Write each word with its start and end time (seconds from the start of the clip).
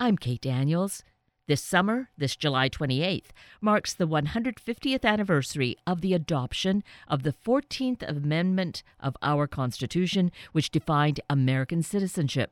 I'm 0.00 0.16
Kate 0.16 0.40
Daniels. 0.40 1.04
This 1.46 1.62
summer, 1.62 2.08
this 2.18 2.34
July 2.34 2.68
28th, 2.68 3.28
marks 3.60 3.94
the 3.94 4.08
150th 4.08 5.04
anniversary 5.04 5.76
of 5.86 6.00
the 6.00 6.14
adoption 6.14 6.82
of 7.06 7.22
the 7.22 7.32
14th 7.32 8.02
Amendment 8.02 8.82
of 8.98 9.16
our 9.22 9.46
Constitution, 9.46 10.32
which 10.50 10.72
defined 10.72 11.20
American 11.30 11.80
citizenship. 11.80 12.50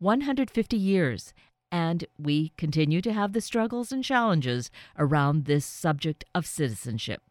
150 0.00 0.76
years, 0.76 1.32
and 1.72 2.04
we 2.18 2.50
continue 2.58 3.00
to 3.00 3.14
have 3.14 3.32
the 3.32 3.40
struggles 3.40 3.90
and 3.90 4.04
challenges 4.04 4.70
around 4.98 5.46
this 5.46 5.64
subject 5.64 6.22
of 6.34 6.44
citizenship. 6.44 7.22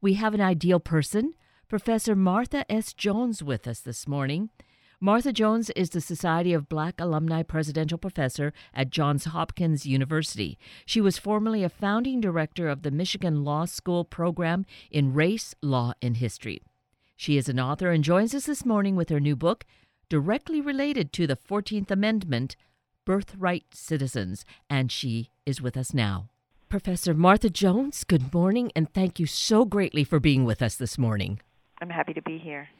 We 0.00 0.14
have 0.14 0.34
an 0.34 0.40
ideal 0.40 0.80
person, 0.80 1.34
Professor 1.68 2.16
Martha 2.16 2.70
S. 2.70 2.92
Jones, 2.92 3.40
with 3.40 3.68
us 3.68 3.78
this 3.78 4.08
morning. 4.08 4.50
Martha 5.04 5.34
Jones 5.34 5.68
is 5.76 5.90
the 5.90 6.00
Society 6.00 6.54
of 6.54 6.66
Black 6.66 6.98
Alumni 6.98 7.42
Presidential 7.42 7.98
Professor 7.98 8.54
at 8.72 8.88
Johns 8.88 9.26
Hopkins 9.26 9.84
University. 9.84 10.58
She 10.86 10.98
was 10.98 11.18
formerly 11.18 11.62
a 11.62 11.68
founding 11.68 12.22
director 12.22 12.70
of 12.70 12.80
the 12.80 12.90
Michigan 12.90 13.44
Law 13.44 13.66
School 13.66 14.06
program 14.06 14.64
in 14.90 15.12
Race, 15.12 15.54
Law, 15.60 15.92
and 16.00 16.16
History. 16.16 16.62
She 17.18 17.36
is 17.36 17.50
an 17.50 17.60
author 17.60 17.90
and 17.90 18.02
joins 18.02 18.34
us 18.34 18.46
this 18.46 18.64
morning 18.64 18.96
with 18.96 19.10
her 19.10 19.20
new 19.20 19.36
book, 19.36 19.66
directly 20.08 20.62
related 20.62 21.12
to 21.12 21.26
the 21.26 21.36
14th 21.36 21.90
Amendment 21.90 22.56
Birthright 23.04 23.74
Citizens, 23.74 24.46
and 24.70 24.90
she 24.90 25.28
is 25.44 25.60
with 25.60 25.76
us 25.76 25.92
now. 25.92 26.30
Professor 26.70 27.12
Martha 27.12 27.50
Jones, 27.50 28.04
good 28.04 28.32
morning, 28.32 28.72
and 28.74 28.90
thank 28.90 29.20
you 29.20 29.26
so 29.26 29.66
greatly 29.66 30.02
for 30.02 30.18
being 30.18 30.46
with 30.46 30.62
us 30.62 30.76
this 30.76 30.96
morning. 30.96 31.40
I'm 31.78 31.90
happy 31.90 32.14
to 32.14 32.22
be 32.22 32.38
here. 32.38 32.70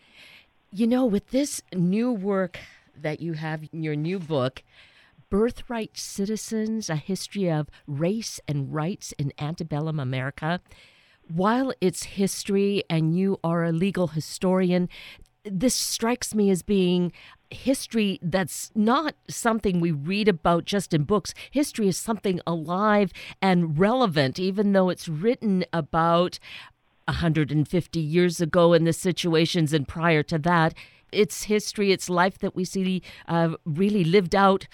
You 0.76 0.88
know, 0.88 1.06
with 1.06 1.28
this 1.28 1.62
new 1.72 2.10
work 2.10 2.58
that 3.00 3.20
you 3.20 3.34
have 3.34 3.62
in 3.72 3.84
your 3.84 3.94
new 3.94 4.18
book, 4.18 4.64
Birthright 5.30 5.96
Citizens 5.96 6.90
A 6.90 6.96
History 6.96 7.48
of 7.48 7.68
Race 7.86 8.40
and 8.48 8.74
Rights 8.74 9.12
in 9.16 9.32
Antebellum 9.38 10.00
America, 10.00 10.60
while 11.32 11.72
it's 11.80 12.02
history 12.02 12.82
and 12.90 13.16
you 13.16 13.38
are 13.44 13.62
a 13.62 13.70
legal 13.70 14.08
historian, 14.08 14.88
this 15.44 15.76
strikes 15.76 16.34
me 16.34 16.50
as 16.50 16.62
being 16.62 17.12
history 17.50 18.18
that's 18.20 18.72
not 18.74 19.14
something 19.28 19.78
we 19.78 19.92
read 19.92 20.26
about 20.26 20.64
just 20.64 20.92
in 20.92 21.04
books. 21.04 21.34
History 21.52 21.86
is 21.86 21.96
something 21.96 22.40
alive 22.48 23.12
and 23.40 23.78
relevant, 23.78 24.40
even 24.40 24.72
though 24.72 24.88
it's 24.88 25.08
written 25.08 25.64
about 25.72 26.40
150 27.06 28.00
years 28.00 28.40
ago 28.40 28.72
and 28.72 28.86
the 28.86 28.92
situations 28.92 29.72
and 29.72 29.86
prior 29.86 30.22
to 30.24 30.38
that. 30.38 30.74
It's 31.12 31.44
history, 31.44 31.92
it's 31.92 32.10
life 32.10 32.38
that 32.38 32.56
we 32.56 32.64
see 32.64 33.02
uh, 33.28 33.54
really 33.64 34.04
lived 34.04 34.34
out 34.34 34.66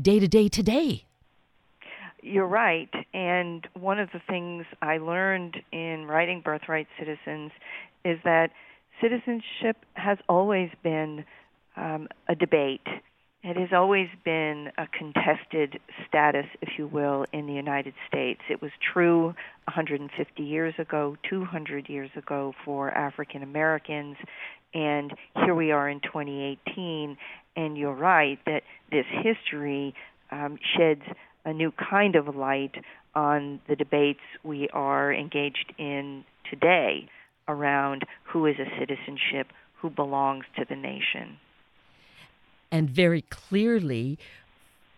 day 0.00 0.18
to 0.18 0.28
day 0.28 0.48
today. 0.48 1.04
You're 2.22 2.46
right. 2.46 2.90
And 3.12 3.66
one 3.74 3.98
of 3.98 4.10
the 4.12 4.20
things 4.28 4.64
I 4.80 4.98
learned 4.98 5.56
in 5.72 6.06
writing 6.06 6.40
Birthright 6.40 6.86
Citizens 6.98 7.50
is 8.04 8.18
that 8.24 8.50
citizenship 9.00 9.76
has 9.94 10.18
always 10.28 10.70
been 10.82 11.24
um, 11.76 12.08
a 12.28 12.34
debate 12.34 12.86
it 13.42 13.56
has 13.56 13.70
always 13.72 14.08
been 14.24 14.70
a 14.78 14.86
contested 14.86 15.80
status, 16.08 16.46
if 16.60 16.78
you 16.78 16.86
will, 16.86 17.26
in 17.32 17.46
the 17.46 17.52
United 17.52 17.94
States. 18.06 18.40
It 18.48 18.62
was 18.62 18.70
true 18.92 19.34
150 19.64 20.42
years 20.42 20.74
ago, 20.78 21.16
200 21.28 21.88
years 21.88 22.10
ago 22.16 22.54
for 22.64 22.90
African 22.90 23.42
Americans, 23.42 24.16
and 24.74 25.12
here 25.44 25.54
we 25.56 25.72
are 25.72 25.88
in 25.88 26.00
2018. 26.00 27.16
And 27.56 27.76
you're 27.76 27.94
right 27.94 28.38
that 28.46 28.62
this 28.90 29.04
history 29.22 29.94
um, 30.30 30.58
sheds 30.76 31.02
a 31.44 31.52
new 31.52 31.72
kind 31.72 32.14
of 32.14 32.34
light 32.34 32.76
on 33.14 33.60
the 33.68 33.76
debates 33.76 34.20
we 34.44 34.68
are 34.72 35.12
engaged 35.12 35.74
in 35.78 36.24
today 36.48 37.08
around 37.48 38.04
who 38.32 38.46
is 38.46 38.54
a 38.58 38.78
citizenship, 38.78 39.48
who 39.80 39.90
belongs 39.90 40.44
to 40.56 40.64
the 40.66 40.76
nation 40.76 41.38
and 42.72 42.90
very 42.90 43.22
clearly 43.22 44.18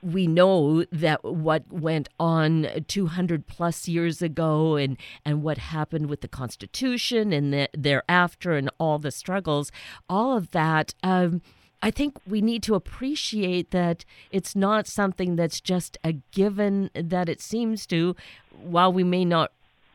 we 0.05 0.27
know 0.27 0.85
that 0.93 1.25
what 1.25 1.65
went 1.73 2.09
on 2.21 2.69
200 2.89 3.47
plus 3.47 3.89
years 3.89 4.21
ago 4.21 4.77
and, 4.77 4.99
and 5.25 5.43
what 5.43 5.59
happened 5.59 6.09
with 6.09 6.21
the 6.21 6.29
Constitution 6.29 7.33
and 7.33 7.53
the, 7.53 7.69
thereafter 7.73 8.53
and 8.53 8.71
all 8.79 8.99
the 8.99 9.11
struggles, 9.11 9.73
all 10.09 10.37
of 10.37 10.51
that, 10.51 10.95
um, 11.03 11.41
I 11.83 11.91
think 11.91 12.19
we 12.27 12.41
need 12.41 12.62
to 12.65 12.75
appreciate 12.75 13.71
that 13.71 14.05
it's 14.31 14.55
not 14.55 14.87
something 14.87 15.37
that's 15.37 15.61
just 15.61 15.97
a 16.05 16.12
given 16.33 16.91
that 16.95 17.29
it 17.29 17.41
seems 17.41 17.87
to, 17.87 18.15
while 18.62 18.93
we 18.93 19.05
may 19.05 19.25
not 19.25 19.53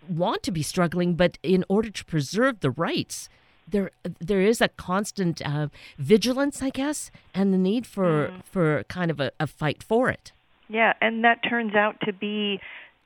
want 0.07 0.41
to 0.43 0.51
be 0.51 0.63
struggling, 0.63 1.13
but 1.13 1.37
in 1.43 1.63
order 1.69 1.89
to 1.89 2.05
preserve 2.05 2.59
the 2.59 2.71
rights 2.71 3.29
there 3.71 3.91
there 4.19 4.41
is 4.41 4.61
a 4.61 4.67
constant 4.69 5.41
uh, 5.45 5.67
vigilance, 5.97 6.61
I 6.61 6.69
guess, 6.69 7.11
and 7.33 7.53
the 7.53 7.57
need 7.57 7.85
for 7.85 8.29
mm. 8.29 8.43
for 8.43 8.83
kind 8.83 9.11
of 9.11 9.19
a, 9.19 9.31
a 9.39 9.47
fight 9.47 9.83
for 9.83 10.09
it. 10.09 10.31
Yeah, 10.69 10.93
and 11.01 11.23
that 11.23 11.39
turns 11.49 11.73
out 11.73 11.95
to 12.05 12.13
be, 12.13 12.59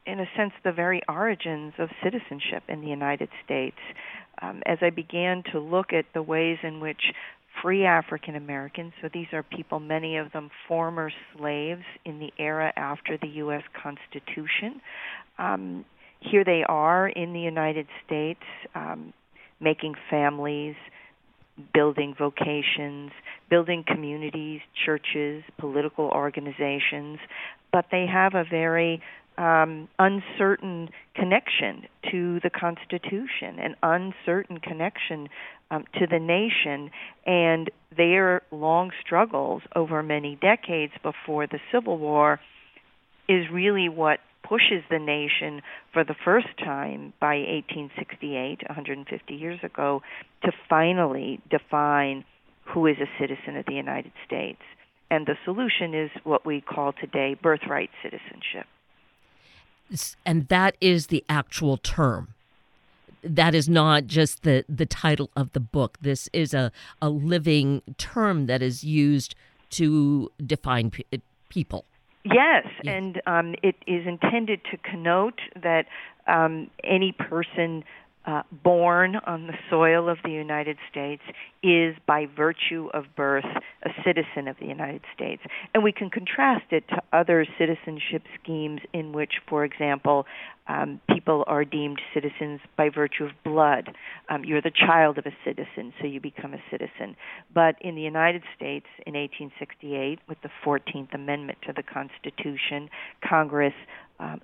in 0.05 0.19
a 0.19 0.25
sense, 0.35 0.51
the 0.63 0.73
very 0.73 1.01
origins 1.07 1.73
of 1.79 1.89
citizenship 2.03 2.63
in 2.67 2.81
the 2.81 2.87
United 2.87 3.29
States. 3.43 3.77
Um, 4.41 4.61
as 4.65 4.79
I 4.81 4.89
began 4.89 5.43
to 5.53 5.59
look 5.59 5.93
at 5.93 6.05
the 6.13 6.21
ways 6.21 6.57
in 6.61 6.81
which 6.81 7.13
free 7.61 7.85
African 7.85 8.35
Americans, 8.35 8.91
so 9.01 9.09
these 9.13 9.27
are 9.31 9.43
people, 9.43 9.79
many 9.79 10.17
of 10.17 10.33
them 10.33 10.49
former 10.67 11.11
slaves 11.37 11.83
in 12.03 12.19
the 12.19 12.33
era 12.37 12.73
after 12.75 13.17
the 13.17 13.27
U.S. 13.27 13.63
Constitution. 13.81 14.81
Um, 15.37 15.85
here 16.19 16.43
they 16.43 16.63
are 16.67 17.07
in 17.07 17.31
the 17.31 17.39
United 17.39 17.87
States. 18.05 18.43
Um, 18.75 19.13
making 19.63 19.95
families, 20.09 20.75
building 21.73 22.15
vocations, 22.17 23.11
building 23.49 23.83
communities, 23.87 24.61
churches, 24.85 25.43
political 25.57 26.05
organizations, 26.05 27.19
but 27.71 27.85
they 27.91 28.05
have 28.11 28.33
a 28.33 28.43
very 28.43 29.01
um, 29.37 29.87
uncertain 29.97 30.89
connection 31.15 31.83
to 32.11 32.39
the 32.41 32.49
Constitution, 32.49 33.59
an 33.59 33.75
uncertain 33.81 34.59
connection 34.59 35.27
um, 35.71 35.85
to 35.99 36.05
the 36.07 36.19
nation, 36.19 36.91
and 37.25 37.71
their 37.95 38.41
long 38.51 38.91
struggles 39.03 39.63
over 39.75 40.03
many 40.03 40.37
decades 40.39 40.93
before 41.01 41.47
the 41.47 41.59
Civil 41.71 41.97
War 41.97 42.39
is 43.27 43.45
really 43.51 43.89
what 43.89 44.19
pushes 44.43 44.83
the 44.89 44.99
nation 44.99 45.61
for 45.91 46.03
the 46.03 46.15
first 46.25 46.47
time 46.59 47.13
by 47.19 47.35
1868, 47.35 48.59
150 48.67 49.33
years 49.33 49.59
ago, 49.63 50.01
to 50.43 50.51
finally 50.69 51.39
define 51.49 52.25
who 52.65 52.87
is 52.87 52.97
a 52.99 53.07
citizen 53.19 53.57
of 53.57 53.65
the 53.65 53.73
United 53.73 54.11
States. 54.25 54.61
And 55.09 55.25
the 55.25 55.35
solution 55.45 55.93
is 55.93 56.09
what 56.23 56.45
we 56.45 56.61
call 56.61 56.93
today 56.93 57.35
birthright 57.41 57.89
citizenship. 58.01 58.65
And 60.25 60.47
that 60.47 60.75
is 60.81 61.07
the 61.07 61.23
actual 61.29 61.77
term. 61.77 62.33
That 63.23 63.53
is 63.55 63.69
not 63.69 64.07
just 64.07 64.43
the, 64.43 64.65
the 64.67 64.85
title 64.85 65.29
of 65.35 65.53
the 65.53 65.59
book. 65.59 65.97
This 66.01 66.29
is 66.33 66.53
a, 66.53 66.71
a 67.01 67.09
living 67.09 67.81
term 67.97 68.47
that 68.47 68.61
is 68.61 68.83
used 68.83 69.35
to 69.71 70.31
define 70.45 70.91
people. 71.49 71.85
Yes, 72.25 72.65
and 72.85 73.21
um, 73.27 73.55
it 73.61 73.75
is 73.85 74.07
intended 74.07 74.61
to 74.71 74.77
connote 74.77 75.41
that 75.61 75.87
um, 76.25 76.69
any 76.83 77.11
person 77.11 77.83
uh, 78.25 78.43
born 78.51 79.15
on 79.27 79.47
the 79.47 79.53
soil 79.69 80.09
of 80.09 80.17
the 80.23 80.31
United 80.31 80.77
States 80.89 81.21
is, 81.61 81.95
by 82.07 82.25
virtue 82.25 82.89
of 82.93 83.05
birth, 83.15 83.45
a 83.83 83.89
citizen 84.05 84.47
of 84.47 84.55
the 84.59 84.65
United 84.65 85.01
States. 85.15 85.41
And 85.73 85.83
we 85.83 85.91
can 85.91 86.09
contrast 86.09 86.65
it 86.71 86.87
to 86.89 87.01
other 87.11 87.45
citizenship 87.57 88.23
schemes 88.41 88.81
in 88.93 89.11
which, 89.11 89.33
for 89.47 89.65
example, 89.65 90.25
um, 90.67 91.01
people 91.13 91.43
are 91.47 91.65
deemed 91.65 92.01
citizens 92.13 92.61
by 92.77 92.89
virtue 92.89 93.25
of 93.25 93.31
blood. 93.43 93.93
Um, 94.29 94.45
you're 94.45 94.61
the 94.61 94.71
child 94.71 95.17
of 95.17 95.25
a 95.25 95.35
citizen, 95.43 95.93
so 95.99 96.07
you 96.07 96.21
become 96.21 96.53
a 96.53 96.63
citizen. 96.71 97.17
But 97.53 97.75
in 97.81 97.95
the 97.95 98.01
United 98.01 98.43
States 98.55 98.85
in 99.05 99.13
1868, 99.13 100.19
with 100.29 100.37
the 100.41 100.49
14th 100.65 101.13
Amendment 101.13 101.57
to 101.67 101.73
the 101.73 101.83
Constitution, 101.83 102.89
Congress 103.27 103.73
um, 104.19 104.39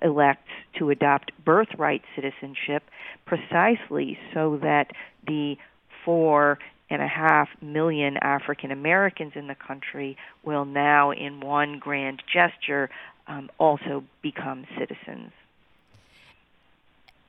to 0.78 0.90
adopt 0.90 1.32
birthright 1.44 2.02
citizenship 2.14 2.82
precisely 3.24 4.18
so 4.34 4.58
that 4.62 4.90
the 5.26 5.56
four 6.04 6.58
and 6.90 7.00
a 7.00 7.06
half 7.06 7.48
million 7.62 8.16
African 8.16 8.70
Americans 8.70 9.32
in 9.36 9.46
the 9.46 9.54
country 9.54 10.16
will 10.42 10.64
now, 10.64 11.12
in 11.12 11.40
one 11.40 11.78
grand 11.78 12.22
gesture, 12.32 12.90
um, 13.28 13.48
also 13.58 14.02
become 14.22 14.66
citizens. 14.76 15.30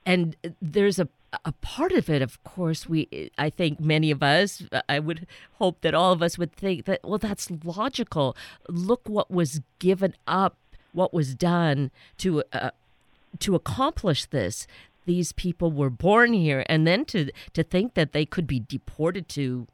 And 0.05 0.35
there's 0.61 0.99
a 0.99 1.07
a 1.45 1.53
part 1.53 1.93
of 1.93 2.09
it, 2.09 2.21
of 2.21 2.43
course, 2.43 2.89
we 2.89 3.31
I 3.37 3.49
think 3.49 3.79
many 3.79 4.11
of 4.11 4.21
us, 4.21 4.63
I 4.89 4.99
would 4.99 5.27
hope 5.53 5.79
that 5.81 5.93
all 5.93 6.11
of 6.11 6.21
us 6.21 6.37
would 6.37 6.51
think 6.51 6.85
that 6.85 7.01
well, 7.03 7.17
that's 7.17 7.49
logical. 7.63 8.35
Look 8.67 9.07
what 9.07 9.31
was 9.31 9.61
given 9.79 10.15
up 10.27 10.57
what 10.93 11.13
was 11.13 11.35
done 11.35 11.91
to 12.17 12.43
uh, 12.53 12.71
to 13.39 13.55
accomplish 13.55 14.25
this. 14.25 14.67
These 15.05 15.31
people 15.31 15.71
were 15.71 15.89
born 15.89 16.33
here, 16.33 16.63
and 16.67 16.85
then 16.85 17.05
to 17.05 17.31
to 17.53 17.63
think 17.63 17.95
that 17.95 18.11
they 18.11 18.25
could 18.25 18.47
be 18.47 18.59
deported 18.59 19.27
to 19.29 19.67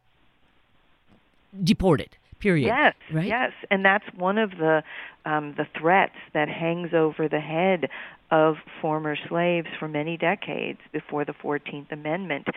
deported. 1.64 2.18
Period. 2.40 2.68
Yes, 2.68 2.94
right? 3.12 3.26
yes, 3.26 3.52
and 3.72 3.84
that's 3.84 4.06
one 4.16 4.38
of 4.38 4.52
the 4.52 4.84
um, 5.26 5.56
the 5.58 5.66
threats 5.80 6.16
that 6.34 6.48
hangs 6.48 6.94
over 6.94 7.28
the 7.28 7.40
head 7.40 7.90
of 8.30 8.58
former 8.80 9.16
slaves 9.28 9.68
for 9.80 9.88
many 9.88 10.18
decades 10.18 10.80
before 10.92 11.26
the 11.26 11.34
Fourteenth 11.34 11.92
Amendment. 11.92 12.48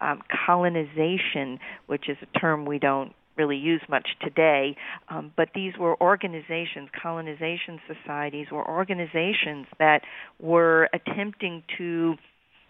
Um, 0.00 0.22
colonization, 0.46 1.58
which 1.86 2.08
is 2.08 2.18
a 2.20 2.38
term 2.38 2.66
we 2.66 2.78
don't 2.78 3.14
really 3.40 3.56
use 3.56 3.80
much 3.88 4.08
today, 4.20 4.76
um, 5.08 5.32
but 5.36 5.48
these 5.54 5.72
were 5.78 6.00
organizations, 6.00 6.88
colonization 7.02 7.80
societies, 7.88 8.48
were 8.52 8.66
organizations 8.68 9.66
that 9.78 10.02
were 10.38 10.88
attempting 10.92 11.62
to 11.78 12.16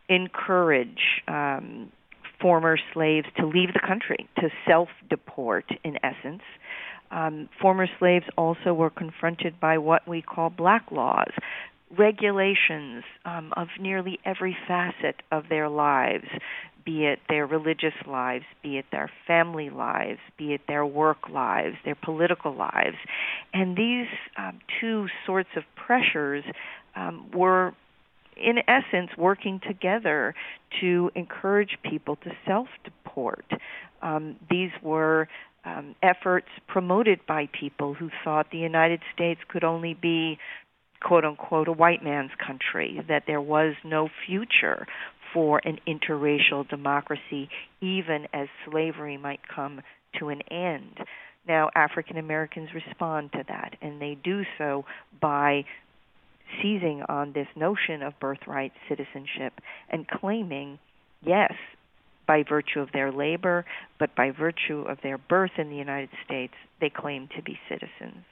encourage 0.09 1.23
um, 1.27 1.91
former 2.41 2.77
slaves 2.95 3.27
to 3.39 3.47
leave 3.47 3.73
the 3.73 3.85
country, 3.87 4.29
to 4.37 4.49
self 4.67 4.89
deport, 5.09 5.65
in 5.85 5.97
essence. 6.05 6.43
Um, 7.11 7.49
former 7.61 7.89
slaves 7.99 8.27
also 8.39 8.73
were 8.73 8.91
confronted 8.91 9.59
by 9.59 9.79
what 9.79 10.07
we 10.07 10.23
call 10.23 10.49
black 10.49 10.87
laws, 10.93 11.33
regulations 11.99 13.03
um, 13.25 13.53
of 13.57 13.67
nearly 13.81 14.21
every 14.25 14.57
facet 14.69 15.17
of 15.33 15.49
their 15.49 15.69
lives, 15.69 16.29
be 16.85 17.05
it 17.05 17.19
their 17.29 17.47
religious 17.47 17.95
lives, 18.07 18.45
be 18.63 18.79
it 18.79 18.87
their 18.93 19.11
family 19.27 19.71
lives, 19.71 20.19
be 20.39 20.55
it 20.55 20.63
their 20.69 20.85
work 20.85 21.29
lives, 21.31 21.77
their 21.85 21.97
political 21.97 22.55
lives. 22.55 22.97
And 23.53 23.77
these 23.77 24.09
um, 24.37 24.61
two 24.81 25.07
sorts 25.27 25.51
of 25.57 25.65
pressures 25.77 26.45
um, 26.97 27.31
were 27.33 27.75
in 28.41 28.59
essence, 28.67 29.11
working 29.19 29.61
together 29.67 30.35
to 30.81 31.11
encourage 31.15 31.77
people 31.89 32.17
to 32.17 32.31
self 32.47 32.69
deport. 32.85 33.45
Um, 34.03 34.37
these 34.49 34.71
were 34.83 35.29
um, 35.65 35.95
efforts 36.03 36.49
promoted 36.67 37.21
by 37.27 37.49
people 37.59 37.95
who 37.95 38.09
thought 38.25 38.47
the 38.51 38.59
United 38.59 39.01
States 39.15 39.41
could 39.49 39.63
only 39.63 39.95
be, 39.95 40.39
quote 41.03 41.25
unquote, 41.25 41.69
a 41.69 41.73
white 41.73 42.03
man's 42.03 42.31
country, 42.45 43.01
that 43.09 43.25
there 43.27 43.41
was 43.43 43.75
no 43.85 44.09
future 44.27 44.87
for 45.33 45.61
an 45.65 45.79
interracial 45.87 46.69
democracy, 46.69 47.49
even 47.81 48.27
as 48.33 48.49
slavery 48.69 49.17
might 49.17 49.41
come 49.49 49.81
to 50.19 50.29
an 50.29 50.43
end. 50.51 50.99
Now, 51.47 51.71
African 51.75 52.17
Americans 52.19 52.71
respond 52.75 53.33
to 53.33 53.45
that, 53.49 53.77
and 53.81 54.01
they 54.01 54.17
do 54.23 54.43
so 54.59 54.85
by 55.21 55.65
seizing 56.61 57.03
on 57.09 57.33
this 57.33 57.47
notion 57.57 58.03
of 58.03 58.19
birthright 58.21 58.73
citizenship 58.89 59.55
and 59.89 60.07
claiming, 60.09 60.79
yes, 61.25 61.53
by 62.27 62.45
virtue 62.49 62.81
of 62.81 62.93
their 62.93 63.11
labor, 63.11 63.65
but 63.99 64.15
by 64.15 64.31
virtue 64.31 64.83
of 64.83 64.99
their 65.03 65.19
birth 65.19 65.53
in 65.59 65.71
the 65.71 65.77
United 65.77 66.11
States, 66.25 66.55
they 66.81 66.91
claim 66.91 67.29
to 67.37 67.43
be 67.43 67.59
citizens. 67.69 68.25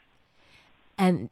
And 0.96 1.30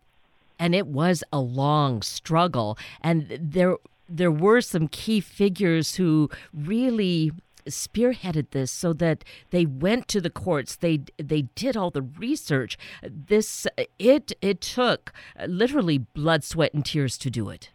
and 0.58 0.74
it 0.74 0.86
was 0.86 1.22
a 1.32 1.38
long 1.38 2.00
struggle 2.00 2.78
and 3.02 3.38
there 3.40 3.76
there 4.08 4.30
were 4.30 4.60
some 4.60 4.88
key 4.88 5.20
figures 5.20 5.96
who 5.96 6.30
really 6.52 7.32
spearheaded 7.68 8.50
this 8.50 8.70
so 8.70 8.92
that 8.92 9.24
they 9.50 9.66
went 9.66 10.08
to 10.08 10.20
the 10.20 10.30
courts. 10.30 10.76
They 10.76 11.00
they 11.18 11.42
did 11.54 11.76
all 11.76 11.90
the 11.90 12.02
research. 12.02 12.78
This 13.02 13.66
it 13.98 14.32
it 14.40 14.60
took 14.60 15.12
literally 15.46 15.98
blood 15.98 16.44
sweat 16.44 16.74
and 16.74 16.84
tears 16.84 17.18
to 17.18 17.30
do 17.30 17.50
it. 17.50 17.70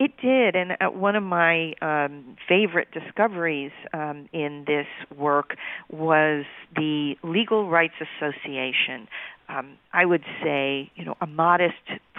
It 0.00 0.12
did, 0.20 0.56
and 0.56 0.72
uh, 0.72 0.90
one 0.90 1.14
of 1.14 1.22
my 1.22 1.72
um, 1.80 2.36
favorite 2.48 2.88
discoveries 2.90 3.70
um, 3.92 4.28
in 4.32 4.64
this 4.66 4.86
work 5.16 5.54
was 5.88 6.44
the 6.74 7.14
Legal 7.22 7.70
Rights 7.70 7.94
Association. 8.00 9.06
Um, 9.48 9.78
I 9.92 10.04
would 10.04 10.24
say, 10.42 10.90
you 10.96 11.04
know, 11.04 11.16
a 11.20 11.26
modest 11.26 11.74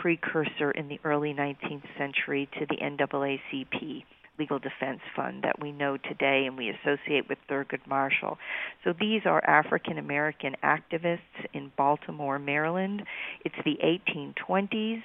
precursor 0.06 0.69
in 0.69 0.88
the 0.88 1.00
early 1.04 1.34
19th 1.34 1.81
century 1.98 2.48
to 2.54 2.68
the 2.68 2.75
NAACP 2.78 4.04
legal 4.38 4.60
defense 4.60 5.00
fund 5.16 5.44
that 5.44 5.60
we 5.60 5.72
know 5.72 5.98
today 5.98 6.44
and 6.46 6.56
we 6.56 6.69
associate 6.69 7.28
with 7.28 7.40
Thurgood 7.50 7.88
Marshall. 7.88 8.38
So 8.84 8.94
these 9.00 9.22
are 9.25 9.44
African 9.44 9.98
American 9.98 10.57
activists 10.63 11.48
in 11.56 11.72
Baltimore, 11.75 12.38
Maryland. 12.38 13.02
It's 13.44 13.56
the 13.66 13.78
1820s, 13.84 15.02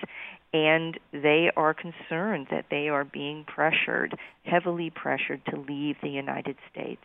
and 0.53 1.01
they 1.13 1.51
are 1.57 1.73
concerned 1.73 2.49
that 2.51 2.67
they 2.71 2.91
are 2.91 3.05
being 3.05 3.47
pressured, 3.47 4.15
heavily 4.45 4.91
pressured, 4.91 5.41
to 5.47 5.57
leave 5.57 5.97
the 6.03 6.11
United 6.11 6.57
States. 6.71 7.01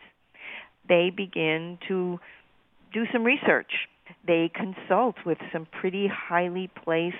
They 0.86 1.10
begin 1.16 1.78
to 1.88 2.20
do 2.92 3.04
some 3.10 3.24
research. 3.24 3.72
They 4.26 4.50
consult 4.54 5.16
with 5.24 5.38
some 5.50 5.66
pretty 5.80 6.08
highly 6.08 6.68
placed 6.84 7.16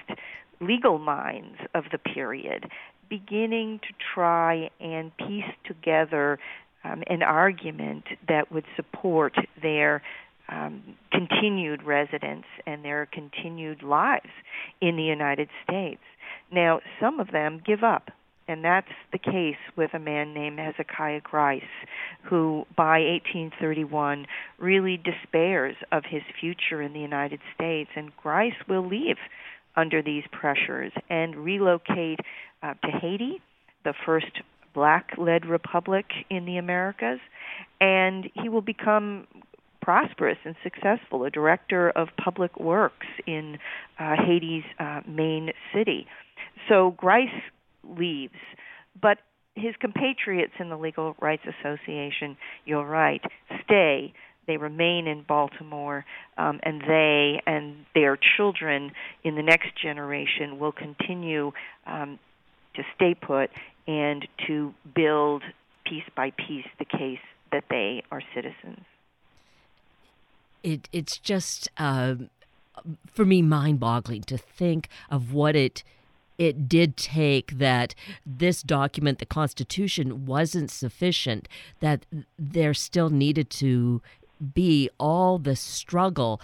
legal 0.60 0.98
minds 0.98 1.58
of 1.74 1.84
the 1.92 1.98
period 1.98 2.66
beginning 3.08 3.80
to 3.80 3.94
try 4.14 4.70
and 4.80 5.16
piece 5.16 5.44
together 5.64 6.38
um, 6.84 7.02
an 7.08 7.22
argument 7.22 8.04
that 8.28 8.52
would 8.52 8.64
support 8.76 9.34
their 9.60 10.02
um, 10.48 10.96
continued 11.10 11.82
residence 11.82 12.44
and 12.66 12.84
their 12.84 13.06
continued 13.06 13.82
lives 13.82 14.30
in 14.80 14.96
the 14.96 15.02
United 15.02 15.48
States. 15.64 16.00
Now, 16.52 16.80
some 17.00 17.18
of 17.18 17.32
them 17.32 17.60
give 17.64 17.82
up, 17.82 18.10
and 18.46 18.64
that's 18.64 18.86
the 19.10 19.18
case 19.18 19.56
with 19.76 19.92
a 19.94 19.98
man 19.98 20.34
named 20.34 20.60
Hezekiah 20.60 21.22
Grice, 21.22 21.62
who 22.22 22.64
by 22.76 23.00
1831 23.00 24.26
really 24.58 24.96
despairs 24.96 25.74
of 25.90 26.04
his 26.08 26.22
future 26.40 26.80
in 26.80 26.92
the 26.92 27.00
United 27.00 27.40
States, 27.54 27.90
and 27.96 28.16
Grice 28.16 28.54
will 28.68 28.86
leave 28.86 29.16
under 29.76 30.02
these 30.02 30.25
pressures 30.32 30.93
and 31.11 31.37
relocate 31.37 32.20
uh, 32.62 32.75
to 32.82 32.90
Haiti, 33.00 33.40
the 33.84 33.94
first 34.05 34.40
black 34.75 35.11
led 35.17 35.46
republic 35.46 36.06
in 36.28 36.44
the 36.44 36.58
Americas, 36.58 37.19
and 37.81 38.28
he 38.34 38.49
will 38.49 38.62
become 38.62 39.26
prosperous 39.81 40.38
and 40.44 40.56
successful, 40.62 41.25
a 41.25 41.31
director 41.31 41.90
of 41.90 42.08
public 42.23 42.58
works 42.58 43.06
in 43.26 43.56
uh, 44.00 44.17
Haiti's 44.26 44.64
uh, 44.81 45.00
main 45.06 45.50
city. 45.73 46.06
So 46.69 46.94
Grice 46.96 47.28
leaves, 47.85 48.35
but 49.00 49.18
his 49.54 49.75
compatriots 49.80 50.52
in 50.59 50.68
the 50.68 50.76
Legal 50.76 51.14
Rights 51.21 51.45
Association, 51.47 52.37
you're 52.64 52.85
right, 52.85 53.23
stay. 53.64 54.12
They 54.46 54.56
remain 54.56 55.06
in 55.06 55.22
Baltimore, 55.22 56.04
um, 56.38 56.60
and 56.62 56.80
they 56.82 57.42
and 57.46 57.84
their 57.94 58.16
children 58.36 58.92
in 59.24 59.34
the 59.34 59.42
next 59.42 59.74
generation 59.80 60.58
will 60.58 60.72
continue 60.72 61.52
um, 61.86 62.18
to 62.74 62.82
stay 62.94 63.14
put 63.14 63.50
and 63.88 64.26
to 64.46 64.72
build 64.94 65.42
piece 65.84 66.04
by 66.14 66.30
piece 66.30 66.66
the 66.78 66.84
case 66.84 67.20
that 67.52 67.64
they 67.70 68.02
are 68.10 68.22
citizens. 68.34 68.84
It 70.62 70.88
it's 70.92 71.18
just 71.18 71.68
uh, 71.76 72.16
for 73.06 73.24
me 73.24 73.42
mind-boggling 73.42 74.22
to 74.24 74.38
think 74.38 74.88
of 75.10 75.32
what 75.32 75.56
it 75.56 75.82
it 76.38 76.68
did 76.68 76.96
take 76.98 77.52
that 77.52 77.94
this 78.26 78.62
document, 78.62 79.18
the 79.20 79.26
Constitution, 79.26 80.26
wasn't 80.26 80.70
sufficient. 80.70 81.48
That 81.80 82.04
there 82.38 82.74
still 82.74 83.08
needed 83.08 83.48
to 83.50 84.02
be 84.55 84.90
all 84.99 85.38
the 85.38 85.57
struggle, 85.57 86.40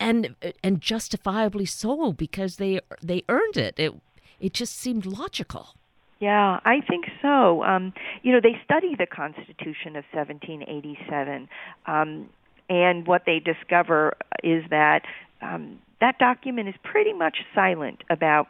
and 0.00 0.34
and 0.62 0.80
justifiably 0.80 1.66
so 1.66 2.12
because 2.12 2.56
they 2.56 2.80
they 3.02 3.22
earned 3.28 3.56
it. 3.56 3.74
It 3.78 3.94
it 4.40 4.52
just 4.52 4.78
seemed 4.78 5.06
logical. 5.06 5.74
Yeah, 6.20 6.58
I 6.64 6.80
think 6.80 7.06
so. 7.22 7.62
Um, 7.62 7.92
you 8.22 8.32
know, 8.32 8.40
they 8.42 8.60
study 8.64 8.96
the 8.98 9.06
Constitution 9.06 9.94
of 9.94 10.04
1787, 10.12 11.48
um, 11.86 12.28
and 12.68 13.06
what 13.06 13.22
they 13.24 13.38
discover 13.38 14.16
is 14.42 14.64
that 14.70 15.02
um, 15.40 15.78
that 16.00 16.18
document 16.18 16.68
is 16.68 16.74
pretty 16.82 17.12
much 17.12 17.38
silent 17.54 18.02
about 18.10 18.48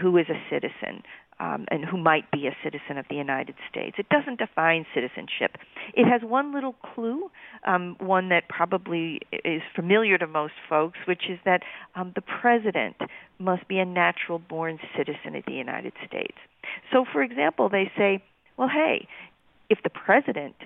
who 0.00 0.16
is 0.16 0.26
a 0.28 0.40
citizen 0.48 1.02
um, 1.40 1.66
and 1.70 1.84
who 1.84 1.96
might 1.96 2.30
be 2.30 2.46
a 2.46 2.56
citizen 2.62 2.98
of 2.98 3.06
the 3.08 3.16
United 3.16 3.54
States. 3.70 3.96
It 3.98 4.08
doesn't 4.08 4.38
define 4.38 4.86
citizenship. 4.94 5.56
It 5.94 6.06
has 6.06 6.22
one 6.22 6.52
little 6.52 6.74
clue, 6.94 7.30
um, 7.66 7.96
one 8.00 8.28
that 8.30 8.48
probably 8.48 9.20
is 9.32 9.62
familiar 9.74 10.18
to 10.18 10.26
most 10.26 10.54
folks, 10.68 10.98
which 11.06 11.22
is 11.28 11.38
that 11.44 11.62
um, 11.94 12.12
the 12.14 12.22
president 12.22 12.96
must 13.38 13.66
be 13.68 13.78
a 13.78 13.84
natural 13.84 14.38
born 14.38 14.78
citizen 14.96 15.36
of 15.36 15.44
the 15.46 15.52
United 15.52 15.92
States. 16.06 16.36
So, 16.92 17.04
for 17.10 17.22
example, 17.22 17.68
they 17.68 17.90
say, 17.96 18.22
well, 18.56 18.68
hey, 18.68 19.06
if 19.70 19.78
the 19.82 19.90
president 19.90 20.56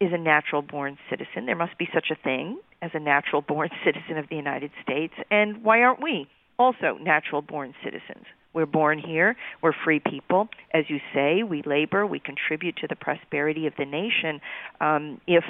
is 0.00 0.10
a 0.12 0.18
natural 0.18 0.62
born 0.62 0.98
citizen, 1.08 1.46
there 1.46 1.56
must 1.56 1.78
be 1.78 1.88
such 1.94 2.08
a 2.10 2.16
thing 2.16 2.58
as 2.82 2.90
a 2.94 3.00
natural 3.00 3.42
born 3.42 3.70
citizen 3.84 4.18
of 4.18 4.28
the 4.28 4.36
United 4.36 4.70
States, 4.82 5.14
and 5.30 5.62
why 5.62 5.80
aren't 5.82 6.02
we 6.02 6.28
also 6.58 6.98
natural 7.00 7.42
born 7.42 7.74
citizens? 7.84 8.26
We're 8.56 8.64
born 8.64 8.98
here. 8.98 9.36
We're 9.60 9.74
free 9.84 10.00
people. 10.00 10.48
As 10.72 10.84
you 10.88 10.98
say, 11.12 11.42
we 11.42 11.62
labor. 11.66 12.06
We 12.06 12.18
contribute 12.18 12.76
to 12.78 12.86
the 12.88 12.96
prosperity 12.96 13.66
of 13.66 13.74
the 13.76 13.84
nation. 13.84 14.40
Um, 14.80 15.20
if 15.26 15.44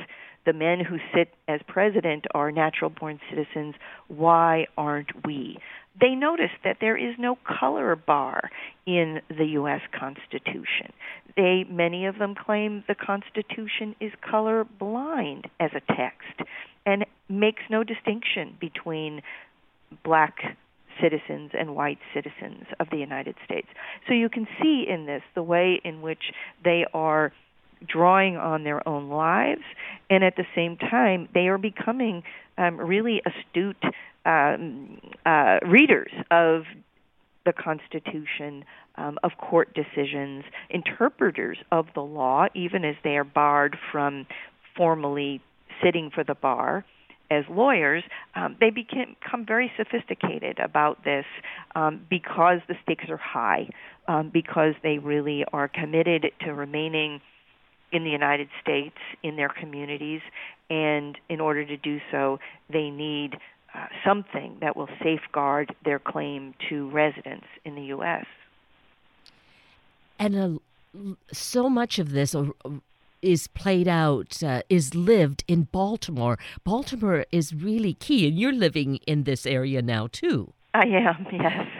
the 0.45 0.53
men 0.53 0.81
who 0.81 0.97
sit 1.15 1.33
as 1.47 1.61
president 1.69 2.25
are 2.35 2.51
natural 2.51 2.91
born 2.91 3.21
citizens, 3.31 3.77
why 4.09 4.67
aren't 4.77 5.25
we? 5.25 5.57
They 6.01 6.17
notice 6.17 6.51
that 6.65 6.79
there 6.81 6.97
is 6.97 7.15
no 7.17 7.39
color 7.47 7.95
bar 7.95 8.51
in 8.87 9.21
the 9.29 9.47
US 9.61 9.83
Constitution. 9.97 10.93
They 11.37 11.65
many 11.71 12.07
of 12.07 12.19
them 12.19 12.35
claim 12.35 12.83
the 12.89 12.97
Constitution 12.97 13.95
is 14.01 14.11
color 14.21 14.65
blind 14.65 15.47
as 15.61 15.71
a 15.77 15.95
text 15.95 16.51
and 16.85 17.07
makes 17.29 17.63
no 17.71 17.85
distinction 17.85 18.57
between 18.61 19.23
black 20.03 20.57
citizens 21.00 21.50
and 21.59 21.75
white 21.75 21.99
citizens 22.15 22.65
of 22.81 22.88
the 22.91 22.97
United 22.97 23.37
States. 23.45 23.69
So 24.07 24.15
you 24.15 24.29
can 24.29 24.47
see 24.61 24.85
in 24.88 25.07
this 25.07 25.23
the 25.35 25.43
way 25.43 25.81
in 25.85 26.03
which 26.03 26.33
they 26.65 26.85
are 26.95 27.33
drawing 27.87 28.37
on 28.37 28.65
their 28.65 28.87
own 28.88 29.09
lives, 29.09 29.62
and 30.09 30.25
at 30.25 30.37
the 30.37 30.47
same 30.55 30.76
time, 30.76 31.29
they 31.35 31.49
are 31.49 31.59
becoming 31.59 32.23
um, 32.57 32.79
really 32.79 33.21
astute 33.26 33.83
um, 34.25 34.99
uh, 35.25 35.59
readers 35.67 36.11
of 36.31 36.62
the 37.45 37.53
Constitution, 37.53 38.65
um, 38.97 39.19
of 39.23 39.33
court 39.38 39.75
decisions, 39.75 40.45
interpreters 40.71 41.59
of 41.71 41.87
the 41.95 42.00
law, 42.00 42.47
even 42.55 42.85
as 42.85 42.97
they 43.05 43.17
are 43.17 43.25
barred 43.25 43.76
from 43.93 44.26
formally 44.76 45.41
sitting 45.83 46.11
for 46.11 46.25
the 46.25 46.35
bar 46.35 46.85
as 47.30 47.45
lawyers, 47.50 48.04
um, 48.35 48.56
they 48.61 48.71
become 48.71 49.45
very 49.47 49.71
sophisticated 49.76 50.59
about 50.59 51.04
this 51.04 51.25
um, 51.75 52.06
because 52.09 52.61
the 52.68 52.75
stakes 52.83 53.09
are 53.09 53.16
high, 53.16 53.68
um, 54.09 54.30
because 54.33 54.75
they 54.83 54.99
really 54.99 55.45
are 55.52 55.68
committed 55.68 56.26
to 56.40 56.54
remaining 56.54 57.21
in 57.92 58.04
the 58.04 58.11
United 58.11 58.49
States, 58.61 58.97
in 59.23 59.37
their 59.37 59.49
communities, 59.49 60.21
and 60.68 61.18
in 61.28 61.40
order 61.40 61.64
to 61.64 61.76
do 61.76 61.99
so, 62.11 62.38
they 62.71 62.90
need 62.90 63.37
uh, 63.75 63.87
something 64.04 64.56
that 64.61 64.76
will 64.76 64.88
safeguard 65.02 65.75
their 65.85 65.99
claim 65.99 66.54
to 66.68 66.90
residence 66.90 67.45
in 67.64 67.75
the 67.75 67.83
U.S. 67.83 68.26
And 70.18 70.37
uh, 70.37 71.14
so 71.33 71.68
much 71.68 71.99
of 71.99 72.11
this 72.11 72.35
uh, 72.35 72.45
is 73.26 73.49
played 73.49 73.88
out, 73.88 74.40
uh, 74.42 74.62
is 74.68 74.95
lived 74.95 75.42
in 75.49 75.64
Baltimore. 75.64 76.38
Baltimore 76.62 77.26
is 77.33 77.52
really 77.52 77.95
key, 77.95 78.28
and 78.28 78.38
you're 78.38 78.52
living 78.52 78.97
in 79.06 79.25
this 79.25 79.45
area 79.47 79.83
now 79.83 80.06
too. 80.11 80.52
I 80.73 80.87
am, 80.87 81.26
yes 81.33 81.75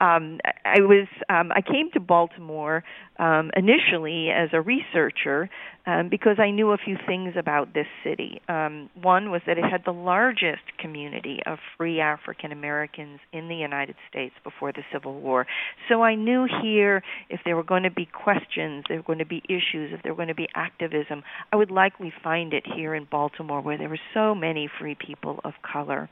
um, 0.00 0.40
I 0.64 0.80
was 0.80 1.08
um, 1.28 1.52
I 1.52 1.62
came 1.62 1.90
to 1.92 2.00
Baltimore 2.00 2.84
um, 3.18 3.50
initially 3.56 4.28
as 4.30 4.50
a 4.52 4.60
researcher 4.60 5.48
um, 5.86 6.08
because 6.10 6.38
I 6.38 6.50
knew 6.50 6.72
a 6.72 6.76
few 6.76 6.96
things 7.06 7.34
about 7.38 7.72
this 7.72 7.86
city. 8.04 8.40
Um, 8.48 8.90
one 9.00 9.30
was 9.30 9.40
that 9.46 9.56
it 9.58 9.64
had 9.64 9.82
the 9.84 9.92
largest 9.92 10.62
community 10.78 11.40
of 11.46 11.58
free 11.76 12.00
African 12.00 12.52
Americans 12.52 13.20
in 13.32 13.48
the 13.48 13.54
United 13.54 13.96
States 14.10 14.34
before 14.44 14.72
the 14.72 14.82
Civil 14.92 15.20
War. 15.20 15.46
So 15.88 16.02
I 16.02 16.14
knew 16.14 16.46
here 16.62 17.02
if 17.30 17.40
there 17.44 17.56
were 17.56 17.64
going 17.64 17.84
to 17.84 17.90
be 17.90 18.06
questions, 18.06 18.84
there 18.88 18.98
were 18.98 19.02
going 19.02 19.20
to 19.20 19.26
be 19.26 19.42
issues, 19.48 19.92
if 19.92 20.02
there 20.02 20.12
were 20.12 20.16
going 20.16 20.28
to 20.28 20.34
be 20.34 20.48
activism, 20.54 21.22
I 21.52 21.56
would 21.56 21.70
likely 21.70 22.12
find 22.22 22.52
it 22.52 22.64
here 22.66 22.94
in 22.94 23.06
Baltimore 23.10 23.60
where 23.60 23.78
there 23.78 23.88
were 23.88 24.00
so 24.12 24.34
many 24.34 24.68
free 24.78 24.96
people 24.96 25.40
of 25.44 25.54
color. 25.62 26.10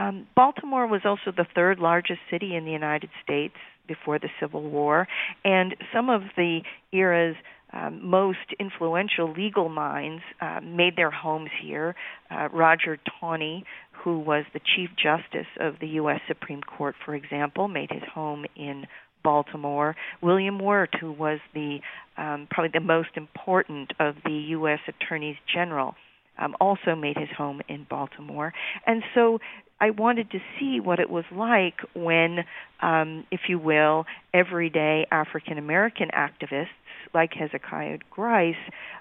Um, 0.00 0.26
Baltimore 0.34 0.86
was 0.86 1.02
also 1.04 1.30
the 1.36 1.46
third 1.54 1.78
largest 1.78 2.20
city 2.30 2.56
in 2.56 2.64
the 2.64 2.70
United 2.70 3.10
States 3.22 3.54
before 3.86 4.18
the 4.18 4.30
Civil 4.40 4.62
War, 4.62 5.06
and 5.44 5.76
some 5.92 6.08
of 6.08 6.22
the 6.36 6.60
era's 6.92 7.36
um, 7.72 8.00
most 8.08 8.38
influential 8.58 9.32
legal 9.32 9.68
minds 9.68 10.22
uh, 10.40 10.60
made 10.62 10.96
their 10.96 11.10
homes 11.10 11.50
here. 11.62 11.94
Uh, 12.30 12.48
Roger 12.52 12.98
Taney, 13.20 13.64
who 14.02 14.18
was 14.18 14.44
the 14.54 14.60
Chief 14.74 14.90
Justice 14.96 15.46
of 15.60 15.74
the 15.80 15.86
U.S. 15.88 16.20
Supreme 16.26 16.62
Court, 16.62 16.94
for 17.04 17.14
example, 17.14 17.68
made 17.68 17.90
his 17.92 18.02
home 18.12 18.44
in 18.56 18.86
Baltimore. 19.22 19.96
William 20.22 20.58
Wirt, 20.58 20.94
who 20.98 21.12
was 21.12 21.38
the 21.52 21.78
um, 22.16 22.48
probably 22.50 22.70
the 22.72 22.84
most 22.84 23.10
important 23.16 23.92
of 24.00 24.14
the 24.24 24.46
U.S. 24.50 24.80
Attorneys 24.88 25.36
General, 25.52 25.94
um, 26.40 26.56
also 26.60 26.94
made 26.96 27.16
his 27.16 27.28
home 27.36 27.60
in 27.68 27.86
Baltimore. 27.88 28.52
And 28.86 29.02
so 29.14 29.38
I 29.80 29.90
wanted 29.90 30.30
to 30.32 30.38
see 30.58 30.80
what 30.80 30.98
it 30.98 31.08
was 31.08 31.24
like 31.32 31.80
when, 31.94 32.40
um, 32.82 33.26
if 33.30 33.40
you 33.48 33.58
will, 33.58 34.04
everyday 34.34 35.06
African 35.10 35.58
American 35.58 36.08
activists 36.14 36.68
like 37.14 37.30
Hezekiah 37.32 37.98
Grice 38.10 38.54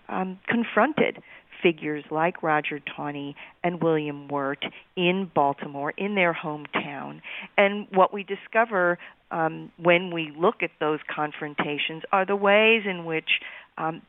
um, 0.08 0.40
confronted 0.48 1.22
figures 1.62 2.06
like 2.10 2.42
Roger 2.42 2.80
Taney 2.80 3.36
and 3.64 3.82
William 3.84 4.30
Wirt 4.30 4.64
in 4.96 5.30
Baltimore, 5.34 5.94
in 5.98 6.16
their 6.16 6.34
hometown. 6.34 7.22
And 7.58 7.88
what 7.92 8.14
we 8.14 8.24
discover 8.24 8.98
um, 9.32 9.72
when 9.78 10.12
we 10.12 10.32
look 10.38 10.64
at 10.64 10.72
those 10.80 11.00
confrontations 11.14 12.04
are 12.12 12.26
the 12.26 12.36
ways 12.36 12.84
in 12.90 13.06
which 13.06 13.30
um, 13.78 14.02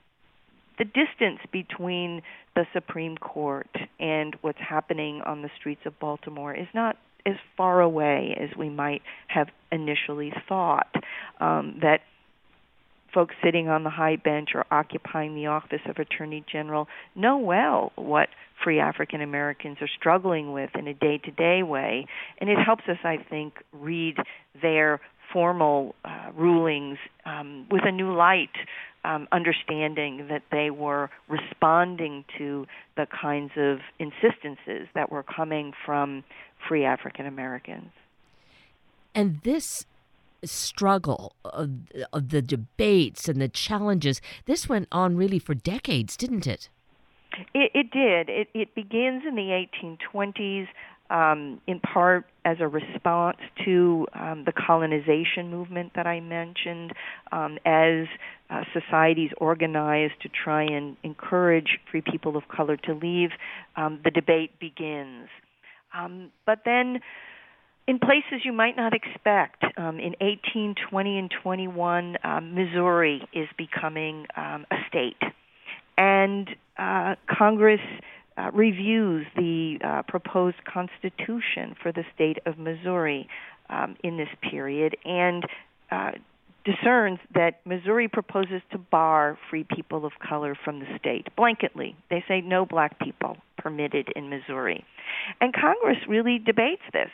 the 0.81 0.87
distance 0.87 1.41
between 1.53 2.23
the 2.57 2.65
Supreme 2.73 3.19
Court 3.19 3.69
and 4.01 4.35
what's 4.41 4.59
happening 4.59 5.21
on 5.27 5.43
the 5.43 5.51
streets 5.59 5.83
of 5.85 5.99
Baltimore 6.01 6.55
is 6.55 6.69
not 6.75 6.97
as 7.27 7.35
far 7.55 7.83
away 7.83 8.35
as 8.41 8.57
we 8.57 8.71
might 8.71 9.03
have 9.29 9.49
initially 9.71 10.33
thought. 10.49 10.89
Um, 11.39 11.81
that 11.83 12.01
folks 13.13 13.35
sitting 13.45 13.69
on 13.69 13.85
the 13.85 13.91
high 13.91 14.17
bench 14.17 14.51
or 14.55 14.65
occupying 14.71 15.35
the 15.35 15.49
office 15.49 15.83
of 15.87 15.97
Attorney 15.99 16.45
General 16.51 16.89
know 17.15 17.37
well 17.37 17.93
what 17.97 18.29
free 18.65 18.81
African 18.81 19.21
Americans 19.21 19.77
are 19.83 19.89
struggling 19.99 20.53
with 20.53 20.71
in 20.79 20.87
a 20.87 20.95
day 20.95 21.19
to 21.19 21.31
day 21.31 21.63
way. 21.63 22.07
And 22.39 22.49
it 22.49 22.57
helps 22.57 22.85
us, 22.89 22.99
I 23.05 23.19
think, 23.29 23.55
read 23.73 24.17
their 24.63 25.01
formal 25.33 25.95
uh, 26.05 26.31
rulings 26.35 26.99
um, 27.25 27.67
with 27.71 27.83
a 27.85 27.93
new 27.93 28.15
light 28.15 28.51
um, 29.05 29.29
understanding 29.33 30.27
that 30.29 30.43
they 30.51 30.71
were 30.71 31.11
responding 31.29 32.25
to 32.37 32.67
the 32.97 33.07
kinds 33.07 33.53
of 33.57 33.79
insistences 33.99 34.89
that 34.95 35.11
were 35.11 35.23
coming 35.23 35.73
from 35.87 36.23
free 36.69 36.85
African 36.85 37.27
Americans. 37.27 37.91
And 39.15 39.41
this 39.43 39.87
struggle 40.45 41.35
of, 41.45 41.71
of, 42.13 42.31
the 42.31 42.43
debates 42.43 43.29
and 43.29 43.41
the 43.41 43.49
challenges, 43.49 44.21
this 44.47 44.69
went 44.69 44.89
on 44.91 45.17
really 45.17 45.39
for 45.39 45.55
decades, 45.55 46.17
didn't 46.17 46.47
it? 46.47 46.69
It, 47.55 47.71
it 47.75 47.91
did. 47.91 48.29
It, 48.29 48.49
it 48.55 48.75
begins 48.75 49.25
in 49.27 49.35
the 49.35 49.67
1820s 50.05 50.69
um, 51.11 51.61
in 51.67 51.81
part 51.81 52.27
as 52.45 52.57
a 52.61 52.69
response 52.69 53.39
to 53.65 54.07
um, 54.15 54.45
the 54.45 54.53
colonization 54.53 55.51
movement 55.51 55.93
that 55.95 56.07
I 56.07 56.21
mentioned, 56.21 56.93
um, 57.33 57.59
as 57.65 58.07
uh, 58.49 58.63
societies 58.73 59.31
organize 59.37 60.11
to 60.23 60.29
try 60.29 60.65
and 60.65 60.97
encourage 61.03 61.79
free 61.91 62.03
people 62.03 62.37
of 62.37 62.45
color 62.49 62.77
to 62.77 62.95
leave, 62.95 63.31
um, 63.77 64.01
the 64.05 64.11
debate 64.11 64.59
begins. 64.59 65.29
Um, 65.97 66.31
but 66.47 66.61
then, 66.65 67.01
in 67.87 67.99
places 67.99 68.45
you 68.45 68.53
might 68.53 68.77
not 68.77 68.93
expect, 68.95 69.65
um, 69.77 69.99
in 69.99 70.15
18, 70.21 70.77
20, 70.91 71.19
and 71.19 71.31
21, 71.43 72.17
Missouri 72.43 73.27
is 73.33 73.49
becoming 73.59 74.27
a 74.37 74.77
state. 74.89 75.21
And 75.99 76.49
uh, 76.79 77.17
Congress 77.29 77.81
uh, 78.41 78.51
reviews 78.53 79.27
the 79.37 79.79
uh, 79.85 80.03
proposed 80.09 80.65
constitution 80.65 81.75
for 81.83 81.93
the 81.93 82.05
state 82.15 82.39
of 82.47 82.59
Missouri 82.59 83.29
um, 83.69 83.97
in 84.03 84.17
this 84.17 84.29
period 84.51 84.97
and 85.05 85.45
uh, 85.91 86.13
discerns 86.65 87.19
that 87.35 87.61
Missouri 87.65 88.09
proposes 88.09 88.63
to 88.71 88.79
bar 88.79 89.39
free 89.49 89.65
people 89.65 90.05
of 90.05 90.13
color 90.27 90.57
from 90.65 90.81
the 90.81 90.87
state 90.99 91.27
blanketly. 91.39 91.95
They 92.11 92.25
say 92.29 92.41
no 92.41 92.67
black 92.67 92.99
people 92.99 93.37
permitted 93.59 94.09
in 94.15 94.29
Missouri. 94.29 94.85
And 95.41 95.55
Congress 95.55 95.99
really 96.09 96.39
debates 96.39 96.83
this 96.93 97.11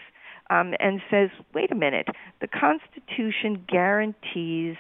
um, 0.51 0.75
and 0.79 1.01
says, 1.11 1.31
wait 1.55 1.71
a 1.73 1.75
minute, 1.75 2.09
the 2.41 2.49
Constitution 2.49 3.65
guarantees 3.69 4.77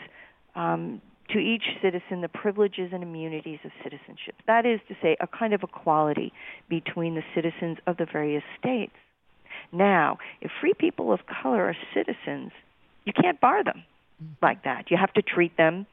um, 0.55 1.01
to 1.31 1.39
each 1.39 1.65
citizen 1.83 2.21
the 2.21 2.29
privileges 2.29 2.91
and 2.93 3.03
immunities 3.03 3.59
of 3.65 3.71
citizenship. 3.83 4.35
That 4.47 4.65
is 4.67 4.81
to 4.89 4.95
say, 5.03 5.17
a 5.21 5.27
kind 5.27 5.53
of 5.53 5.63
equality 5.63 6.33
between 6.69 7.15
the 7.15 7.23
citizens 7.35 7.79
of 7.87 7.97
the 7.97 8.07
various 8.11 8.45
states. 8.59 8.93
Now, 9.73 10.19
if 10.41 10.51
free 10.61 10.75
people 10.75 11.13
of 11.13 11.21
color 11.27 11.65
are 11.65 11.77
citizens, 11.95 12.53
you 13.05 13.13
can't 13.13 13.41
bar 13.41 13.65
them 13.65 13.85
mm-hmm. 14.23 14.33
like 14.43 14.65
that. 14.65 14.91
You 14.91 14.97
have 14.97 15.13
to 15.15 15.23
treat 15.23 15.57
them 15.57 15.87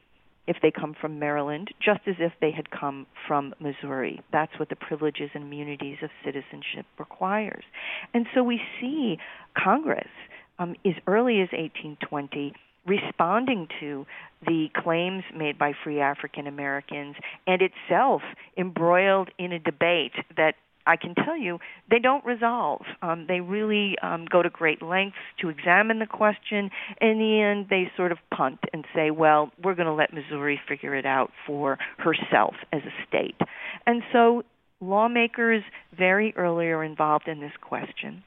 if 0.46 0.56
they 0.62 0.70
come 0.70 0.94
from 1.00 1.18
Maryland, 1.18 1.70
just 1.82 2.00
as 2.06 2.16
if 2.18 2.32
they 2.40 2.50
had 2.50 2.70
come 2.70 3.06
from 3.26 3.54
Missouri. 3.60 4.20
That's 4.30 4.52
what 4.58 4.68
the 4.68 4.76
privileges 4.76 5.30
and 5.34 5.44
immunities 5.44 5.98
of 6.02 6.10
citizenship 6.24 6.84
requires. 6.98 7.64
And 8.12 8.26
so 8.34 8.42
we 8.42 8.60
see 8.80 9.16
Congress 9.56 10.08
um, 10.58 10.76
as 10.84 10.94
early 11.06 11.40
as 11.40 11.48
1820 11.52 12.52
responding 12.86 13.68
to 13.80 14.06
the 14.46 14.68
claims 14.76 15.24
made 15.34 15.58
by 15.58 15.72
free 15.82 16.00
African 16.00 16.46
Americans 16.46 17.16
and 17.46 17.62
itself 17.62 18.22
embroiled 18.56 19.30
in 19.38 19.52
a 19.52 19.58
debate 19.58 20.12
that 20.36 20.54
I 20.86 20.96
can 20.96 21.14
tell 21.14 21.36
you 21.36 21.58
they 21.90 21.98
don't 21.98 22.24
resolve. 22.24 22.82
Um, 23.00 23.24
they 23.26 23.40
really 23.40 23.96
um, 24.02 24.26
go 24.30 24.42
to 24.42 24.50
great 24.50 24.82
lengths 24.82 25.16
to 25.40 25.48
examine 25.48 25.98
the 25.98 26.06
question. 26.06 26.70
In 27.00 27.18
the 27.18 27.40
end, 27.40 27.66
they 27.70 27.90
sort 27.96 28.12
of 28.12 28.18
punt 28.34 28.58
and 28.72 28.84
say, 28.94 29.10
well, 29.10 29.50
we're 29.62 29.74
going 29.74 29.86
to 29.86 29.94
let 29.94 30.12
Missouri 30.12 30.60
figure 30.68 30.94
it 30.94 31.06
out 31.06 31.30
for 31.46 31.78
herself 31.98 32.54
as 32.72 32.82
a 32.82 33.06
state. 33.08 33.36
And 33.86 34.02
so 34.12 34.42
lawmakers 34.80 35.62
very 35.96 36.34
early 36.36 36.66
are 36.66 36.84
involved 36.84 37.28
in 37.28 37.40
this 37.40 37.52
question. 37.60 38.22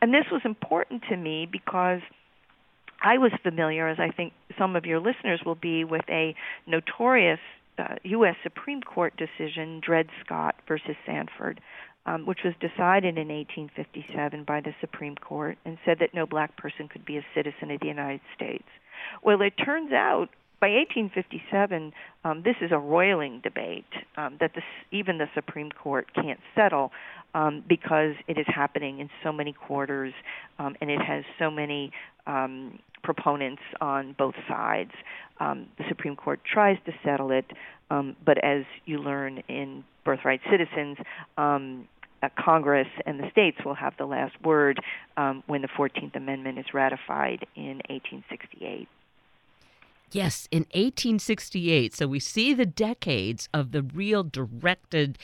And 0.00 0.12
this 0.12 0.24
was 0.30 0.42
important 0.44 1.02
to 1.10 1.16
me 1.16 1.48
because 1.50 2.00
I 3.02 3.18
was 3.18 3.32
familiar, 3.42 3.88
as 3.88 3.98
I 3.98 4.10
think 4.10 4.32
some 4.58 4.76
of 4.76 4.84
your 4.84 5.00
listeners 5.00 5.40
will 5.44 5.54
be, 5.54 5.84
with 5.84 6.04
a 6.08 6.34
notorious 6.66 7.40
uh, 7.78 7.96
U.S. 8.04 8.36
Supreme 8.42 8.80
Court 8.80 9.14
decision, 9.16 9.80
Dred 9.84 10.08
Scott 10.24 10.54
versus 10.66 10.96
Sandford, 11.04 11.60
um, 12.06 12.24
which 12.24 12.40
was 12.44 12.54
decided 12.60 13.18
in 13.18 13.28
1857 13.28 14.44
by 14.44 14.60
the 14.60 14.74
Supreme 14.80 15.16
Court 15.16 15.58
and 15.64 15.76
said 15.84 15.98
that 16.00 16.14
no 16.14 16.26
black 16.26 16.56
person 16.56 16.88
could 16.88 17.04
be 17.04 17.18
a 17.18 17.26
citizen 17.34 17.70
of 17.70 17.80
the 17.80 17.88
United 17.88 18.20
States. 18.34 18.68
Well, 19.22 19.42
it 19.42 19.54
turns 19.62 19.92
out 19.92 20.28
by 20.58 20.68
1857, 20.68 21.92
um, 22.24 22.42
this 22.42 22.56
is 22.62 22.72
a 22.72 22.78
roiling 22.78 23.40
debate 23.42 23.84
um, 24.16 24.38
that 24.40 24.52
the, 24.54 24.62
even 24.90 25.18
the 25.18 25.28
Supreme 25.34 25.70
Court 25.70 26.06
can't 26.14 26.40
settle 26.54 26.92
um, 27.36 27.62
because 27.68 28.14
it 28.26 28.38
is 28.38 28.46
happening 28.48 28.98
in 28.98 29.10
so 29.22 29.30
many 29.30 29.52
quarters 29.52 30.14
um, 30.58 30.74
and 30.80 30.90
it 30.90 31.00
has 31.02 31.22
so 31.38 31.50
many 31.50 31.92
um, 32.26 32.78
proponents 33.04 33.60
on 33.78 34.16
both 34.18 34.34
sides. 34.48 34.92
Um, 35.38 35.66
the 35.76 35.84
Supreme 35.86 36.16
Court 36.16 36.40
tries 36.50 36.78
to 36.86 36.92
settle 37.04 37.30
it, 37.30 37.44
um, 37.90 38.16
but 38.24 38.42
as 38.42 38.64
you 38.86 38.98
learn 38.98 39.42
in 39.48 39.84
Birthright 40.02 40.40
Citizens, 40.50 40.96
um, 41.36 41.86
uh, 42.22 42.30
Congress 42.42 42.88
and 43.04 43.20
the 43.20 43.30
states 43.30 43.58
will 43.66 43.74
have 43.74 43.92
the 43.98 44.06
last 44.06 44.34
word 44.42 44.80
um, 45.18 45.42
when 45.46 45.60
the 45.60 45.68
14th 45.68 46.16
Amendment 46.16 46.58
is 46.58 46.64
ratified 46.72 47.46
in 47.54 47.82
1868. 47.90 48.88
Yes, 50.10 50.48
in 50.50 50.60
1868. 50.72 51.94
So 51.94 52.06
we 52.06 52.20
see 52.20 52.54
the 52.54 52.64
decades 52.64 53.50
of 53.52 53.72
the 53.72 53.82
real 53.82 54.22
directed 54.22 55.18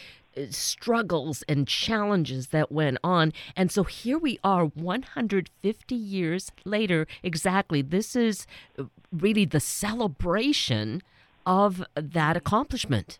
struggles 0.50 1.42
and 1.48 1.66
challenges 1.66 2.48
that 2.48 2.72
went 2.72 2.98
on. 3.04 3.32
And 3.56 3.70
so 3.70 3.84
here 3.84 4.18
we 4.18 4.38
are 4.42 4.66
150 4.66 5.94
years 5.94 6.52
later. 6.64 7.06
Exactly. 7.22 7.82
This 7.82 8.16
is 8.16 8.46
uh, 8.78 8.84
really 9.12 9.44
the 9.44 9.60
celebration 9.60 11.02
of 11.46 11.84
that 11.94 12.36
accomplishment. 12.36 13.18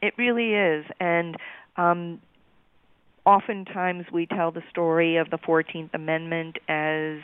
It 0.00 0.14
really 0.18 0.54
is. 0.54 0.84
And 1.00 1.36
um, 1.76 2.20
oftentimes 3.24 4.06
we 4.12 4.26
tell 4.26 4.50
the 4.50 4.62
story 4.70 5.16
of 5.16 5.30
the 5.30 5.38
14th 5.38 5.94
Amendment 5.94 6.58
as 6.68 7.18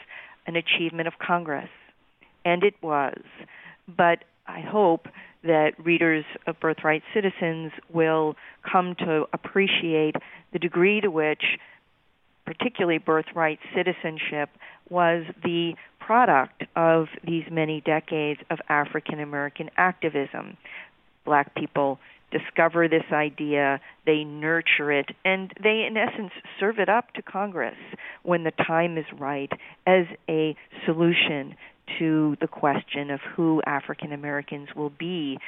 an 0.46 0.56
achievement 0.56 1.08
of 1.08 1.14
Congress. 1.18 1.68
And 2.44 2.62
it 2.62 2.74
was. 2.82 3.20
But 3.88 4.24
I 4.46 4.60
hope 4.60 5.08
that 5.44 5.72
readers 5.82 6.24
of 6.46 6.58
Birthright 6.60 7.02
Citizens 7.14 7.72
will 7.92 8.34
come 8.70 8.94
to 8.98 9.26
appreciate 9.32 10.16
the 10.52 10.58
degree 10.58 11.00
to 11.00 11.08
which, 11.08 11.42
particularly 12.44 12.98
birthright 12.98 13.58
citizenship, 13.74 14.50
was 14.88 15.24
the 15.42 15.74
product 16.00 16.64
of 16.74 17.06
these 17.24 17.44
many 17.50 17.82
decades 17.82 18.40
of 18.50 18.58
African 18.68 19.20
American 19.20 19.70
activism. 19.76 20.56
Black 21.24 21.54
people 21.54 21.98
discover 22.30 22.88
this 22.88 23.04
idea, 23.12 23.80
they 24.06 24.24
nurture 24.24 24.92
it, 24.92 25.10
and 25.24 25.52
they, 25.62 25.86
in 25.88 25.96
essence, 25.96 26.32
serve 26.58 26.78
it 26.78 26.88
up 26.88 27.12
to 27.14 27.22
Congress 27.22 27.76
when 28.22 28.44
the 28.44 28.50
time 28.50 28.98
is 28.98 29.04
right 29.18 29.50
as 29.86 30.04
a 30.28 30.56
solution 30.84 31.54
to 31.98 32.36
the 32.40 32.46
question 32.46 33.10
of 33.10 33.20
who 33.34 33.62
African 33.66 34.12
Americans 34.12 34.68
will 34.74 34.90
be 34.90 35.38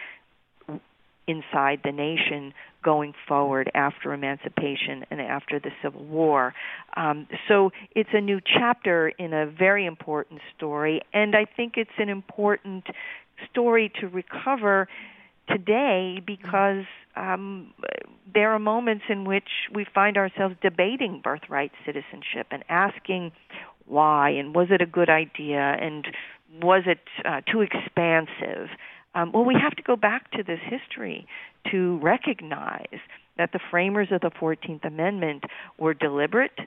inside 1.27 1.81
the 1.85 1.93
nation 1.93 2.53
going 2.83 3.15
forward 3.29 3.71
after 3.75 4.13
emancipation 4.13 5.05
and 5.11 5.21
after 5.21 5.61
the 5.61 5.71
Civil 5.83 6.05
War. 6.05 6.55
Um, 6.97 7.29
so 7.47 7.71
it's 7.95 8.11
a 8.13 8.21
new 8.21 8.41
chapter 8.41 9.09
in 9.09 9.33
a 9.33 9.47
very 9.47 9.87
important 9.87 10.41
story, 10.57 11.03
and 11.13 11.37
I 11.37 11.45
think 11.45 11.75
it's 11.77 11.91
an 11.99 12.09
important 12.09 12.85
story 13.51 13.93
to 14.01 14.09
recover 14.09 14.89
today 15.49 16.21
because 16.25 16.85
um, 17.17 17.75
there 18.33 18.53
are 18.53 18.59
moments 18.59 19.05
in 19.09 19.25
which 19.25 19.49
we 19.75 19.85
find 19.95 20.17
ourselves 20.17 20.55
debating 20.63 21.21
birthright 21.23 21.73
citizenship 21.85 22.47
and 22.51 22.65
asking 22.69 23.33
why 23.87 24.31
and 24.31 24.55
was 24.55 24.69
it 24.71 24.81
a 24.81 24.87
good 24.87 25.11
idea 25.11 25.59
and 25.59 26.07
was 26.63 26.83
it 26.87 27.01
uh, 27.25 27.41
too 27.51 27.61
expansive? 27.61 28.69
Um, 29.15 29.33
well, 29.33 29.45
we 29.45 29.57
have 29.61 29.75
to 29.77 29.83
go 29.83 29.97
back 29.97 30.31
to 30.33 30.43
this 30.43 30.61
history 30.63 31.27
to 31.71 31.99
recognize 31.99 33.01
that 33.39 33.53
the 33.53 33.61
framers 33.71 34.09
of 34.11 34.21
the 34.21 34.31
14th 34.31 34.85
Amendment 34.85 35.45
were 35.79 35.95
deliberate. 35.95 36.59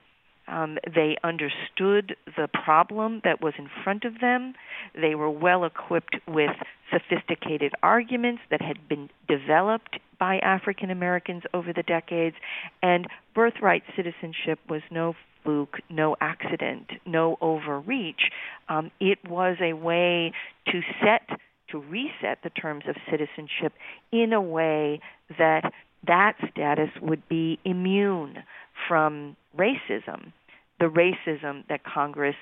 Um, 0.48 0.78
they 0.94 1.16
understood 1.24 2.16
the 2.36 2.50
problem 2.66 3.22
that 3.24 3.42
was 3.42 3.54
in 3.58 3.70
front 3.84 4.04
of 4.04 4.20
them. 4.20 4.56
They 4.94 5.16
were 5.16 5.30
well 5.30 5.64
equipped 5.64 6.18
with 6.28 6.52
sophisticated 6.92 7.74
arguments 7.82 8.42
that 8.52 8.62
had 8.62 8.90
been 8.90 9.10
developed 9.28 10.00
by 10.20 10.40
African 10.40 10.90
Americans 10.90 11.44
over 11.54 11.72
the 11.72 11.84
decades. 11.84 12.36
And 12.82 13.08
birthright 13.34 13.84
citizenship 13.96 14.60
was 14.70 14.82
no 14.92 15.16
fluke, 15.44 15.80
no 15.90 16.16
accident, 16.22 16.90
no 17.06 17.38
overreach. 17.42 18.30
Um, 18.70 18.92
it 19.00 19.20
was 19.28 19.58
a 19.62 19.74
way 19.74 20.34
to 20.68 20.82
set, 21.02 21.40
to 21.70 21.80
reset 21.80 22.40
the 22.44 22.50
terms 22.50 22.86
of 22.88 22.96
citizenship 23.10 23.74
in 24.12 24.34
a 24.34 24.42
way 24.42 25.00
that 25.38 25.72
that 26.06 26.36
status 26.52 26.90
would 27.02 27.28
be 27.30 27.60
immune 27.64 28.44
from 28.88 29.36
racism, 29.58 30.34
the 30.80 30.86
racism 30.86 31.66
that 31.70 31.84
Congress 31.84 32.36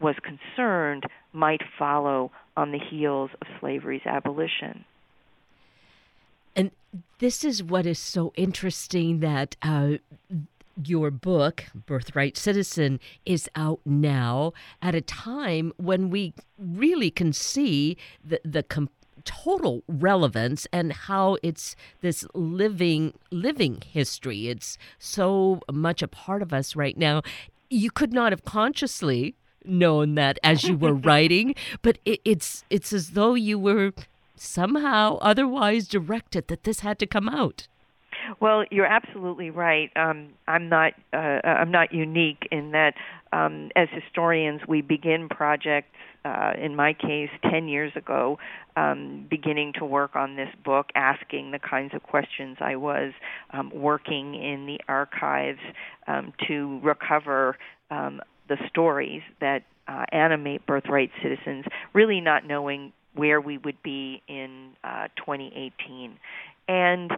was 0.00 0.14
concerned 0.22 1.04
might 1.32 1.60
follow 1.78 2.30
on 2.56 2.72
the 2.72 2.78
heels 2.78 3.30
of 3.40 3.46
slavery's 3.60 4.04
abolition. 4.06 4.84
And 6.56 6.70
this 7.18 7.44
is 7.44 7.62
what 7.62 7.86
is 7.86 7.98
so 7.98 8.32
interesting 8.36 9.20
that 9.20 9.56
uh, 9.62 9.92
your 10.88 11.10
book, 11.10 11.64
Birthright 11.74 12.36
Citizen, 12.36 13.00
is 13.24 13.48
out 13.54 13.80
now 13.84 14.52
at 14.82 14.94
a 14.94 15.00
time 15.00 15.72
when 15.76 16.10
we 16.10 16.34
really 16.58 17.10
can 17.10 17.32
see 17.32 17.96
the, 18.24 18.40
the 18.44 18.62
com- 18.62 18.90
total 19.24 19.82
relevance 19.86 20.66
and 20.72 20.92
how 20.92 21.36
it's 21.42 21.76
this 22.00 22.24
living 22.34 23.12
living 23.30 23.82
history. 23.86 24.48
It's 24.48 24.78
so 24.98 25.60
much 25.70 26.02
a 26.02 26.08
part 26.08 26.42
of 26.42 26.52
us 26.52 26.74
right 26.76 26.96
now. 26.96 27.22
You 27.68 27.90
could 27.90 28.12
not 28.12 28.32
have 28.32 28.44
consciously 28.44 29.34
known 29.64 30.14
that 30.14 30.38
as 30.42 30.64
you 30.64 30.76
were 30.76 30.94
writing 31.08 31.54
but 31.82 31.98
it, 32.06 32.18
it's 32.24 32.64
it's 32.70 32.94
as 32.94 33.10
though 33.10 33.34
you 33.34 33.58
were 33.58 33.92
somehow 34.34 35.18
otherwise 35.18 35.86
directed 35.86 36.48
that 36.48 36.64
this 36.64 36.80
had 36.80 36.98
to 36.98 37.06
come 37.06 37.28
out 37.28 37.68
well, 38.40 38.64
you're 38.70 38.86
absolutely 38.86 39.50
right. 39.50 39.90
Um, 39.96 40.30
I'm 40.46 40.68
not 40.68 40.94
uh, 41.12 41.16
I'm 41.16 41.70
not 41.70 41.92
unique 41.92 42.48
in 42.50 42.72
that 42.72 42.94
um, 43.32 43.70
as 43.76 43.88
historians 43.92 44.62
we 44.68 44.82
begin 44.82 45.28
projects. 45.28 45.88
Uh, 46.22 46.52
in 46.62 46.76
my 46.76 46.92
case, 46.92 47.30
10 47.50 47.66
years 47.66 47.92
ago, 47.96 48.38
um, 48.76 49.26
beginning 49.30 49.72
to 49.72 49.86
work 49.86 50.14
on 50.16 50.36
this 50.36 50.50
book, 50.62 50.90
asking 50.94 51.50
the 51.50 51.58
kinds 51.58 51.94
of 51.94 52.02
questions 52.02 52.58
I 52.60 52.76
was, 52.76 53.14
um, 53.54 53.70
working 53.74 54.34
in 54.34 54.66
the 54.66 54.78
archives 54.86 55.60
um, 56.06 56.34
to 56.46 56.78
recover 56.82 57.56
um, 57.90 58.20
the 58.50 58.58
stories 58.68 59.22
that 59.40 59.62
uh, 59.88 60.04
animate 60.12 60.66
birthright 60.66 61.10
citizens, 61.22 61.64
really 61.94 62.20
not 62.20 62.46
knowing 62.46 62.92
where 63.14 63.40
we 63.40 63.58
would 63.58 63.82
be 63.82 64.22
in 64.28 64.70
uh, 64.84 65.08
2018. 65.16 66.18
And 66.68 67.10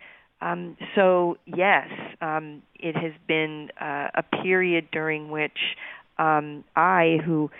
um, 0.42 0.76
so 0.94 1.36
yes, 1.46 1.88
um, 2.20 2.62
it 2.74 2.96
has 2.96 3.12
been 3.28 3.70
uh, 3.80 4.08
a 4.14 4.22
period 4.42 4.88
during 4.90 5.30
which 5.30 5.58
um, 6.18 6.64
I, 6.76 7.18
who 7.24 7.50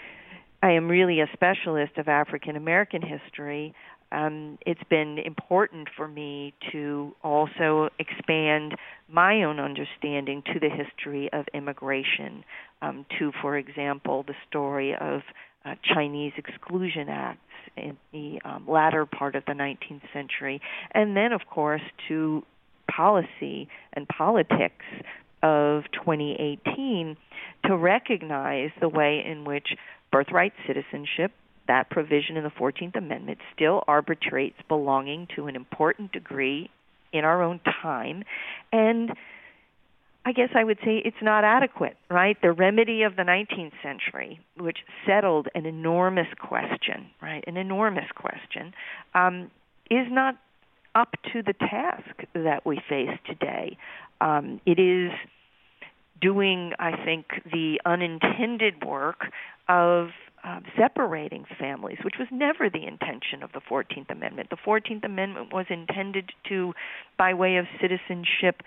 I 0.63 0.73
am 0.73 0.89
really 0.89 1.21
a 1.21 1.29
specialist 1.33 1.97
of 1.97 2.09
African 2.09 2.57
American 2.57 3.03
history, 3.03 3.75
um, 4.13 4.59
it's 4.67 4.83
been 4.91 5.19
important 5.19 5.89
for 5.97 6.07
me 6.07 6.53
to 6.71 7.15
also 7.25 7.89
expand 7.99 8.75
my 9.09 9.43
own 9.43 9.59
understanding 9.59 10.43
to 10.53 10.61
the 10.61 10.69
history 10.69 11.31
of 11.33 11.47
immigration, 11.55 12.45
um, 12.83 13.07
to, 13.19 13.33
for 13.41 13.57
example, 13.57 14.23
the 14.27 14.35
story 14.49 14.95
of 14.95 15.23
uh, 15.65 15.75
Chinese 15.83 16.33
Exclusion 16.37 17.09
Acts 17.09 17.39
in 17.77 17.97
the 18.13 18.39
um, 18.45 18.65
latter 18.69 19.07
part 19.07 19.35
of 19.35 19.45
the 19.47 19.53
19th 19.53 20.03
century, 20.13 20.61
and 20.93 21.17
then, 21.17 21.33
of 21.33 21.41
course, 21.49 21.83
to 22.09 22.45
policy 22.91 23.69
and 23.93 24.07
politics 24.09 24.85
of 25.43 25.85
2018 25.93 27.17
to 27.65 27.77
recognize 27.77 28.71
the 28.81 28.89
way 28.89 29.23
in 29.25 29.45
which 29.45 29.69
birthright 30.11 30.53
citizenship, 30.67 31.33
that 31.69 31.91
provision 31.91 32.37
in 32.37 32.45
the 32.45 32.51
14th 32.51 32.97
Amendment, 32.97 33.39
still 33.55 33.83
arbitrates 33.89 34.57
belonging 34.69 35.27
to 35.37 35.47
an 35.47 35.57
important 35.57 36.13
degree 36.13 36.71
in 37.13 37.25
our 37.25 37.43
own 37.43 37.61
time. 37.83 38.25
And 38.73 39.13
I 40.25 40.33
guess 40.33 40.51
I 40.55 40.63
would 40.63 40.79
say 40.85 41.03
it's 41.05 41.17
not 41.21 41.45
adequate, 41.45 41.97
right? 42.09 42.37
The 42.41 42.53
remedy 42.53 43.03
of 43.03 43.17
the 43.17 43.23
19th 43.23 43.73
century, 43.83 44.41
which 44.57 44.79
settled 45.07 45.49
an 45.55 45.67
enormous 45.67 46.29
question, 46.39 47.11
right? 47.21 47.43
An 47.47 47.57
enormous 47.57 48.07
question, 48.15 48.73
um, 49.15 49.51
is 49.91 50.07
not 50.11 50.37
up 50.95 51.15
to 51.33 51.43
the 51.43 51.55
task 51.55 52.25
that 52.35 52.65
we 52.67 52.81
face 52.89 53.19
today. 53.27 53.77
Um, 54.21 54.61
it 54.67 54.79
is 54.79 55.11
doing, 56.21 56.73
I 56.79 57.05
think, 57.05 57.27
the 57.51 57.81
unintended 57.85 58.85
work 58.85 59.27
of 59.69 60.09
uh, 60.45 60.61
separating 60.77 61.45
families, 61.59 61.99
which 62.05 62.15
was 62.19 62.29
never 62.31 62.69
the 62.69 62.87
intention 62.87 63.43
of 63.43 63.53
the 63.53 63.61
14th 63.61 64.11
Amendment. 64.11 64.51
The 64.51 64.57
14th 64.57 65.05
Amendment 65.05 65.53
was 65.53 65.67
intended 65.71 66.31
to, 66.49 66.75
by 67.17 67.35
way 67.35 67.57
of 67.57 67.67
citizenship, 67.81 68.63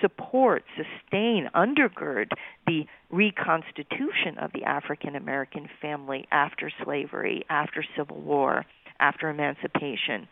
support, 0.00 0.64
sustain, 0.76 1.48
undergird 1.54 2.30
the 2.66 2.84
reconstitution 3.10 4.38
of 4.40 4.52
the 4.52 4.64
African 4.64 5.16
American 5.16 5.68
family 5.80 6.26
after 6.30 6.70
slavery, 6.84 7.44
after 7.48 7.84
Civil 7.96 8.20
War, 8.20 8.64
after 9.00 9.28
emancipation. 9.28 10.28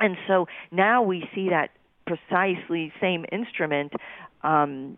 And 0.00 0.16
so 0.26 0.46
now 0.70 1.02
we 1.02 1.28
see 1.34 1.48
that 1.50 1.70
precisely 2.06 2.92
same 3.00 3.24
instrument 3.32 3.92
um, 4.42 4.96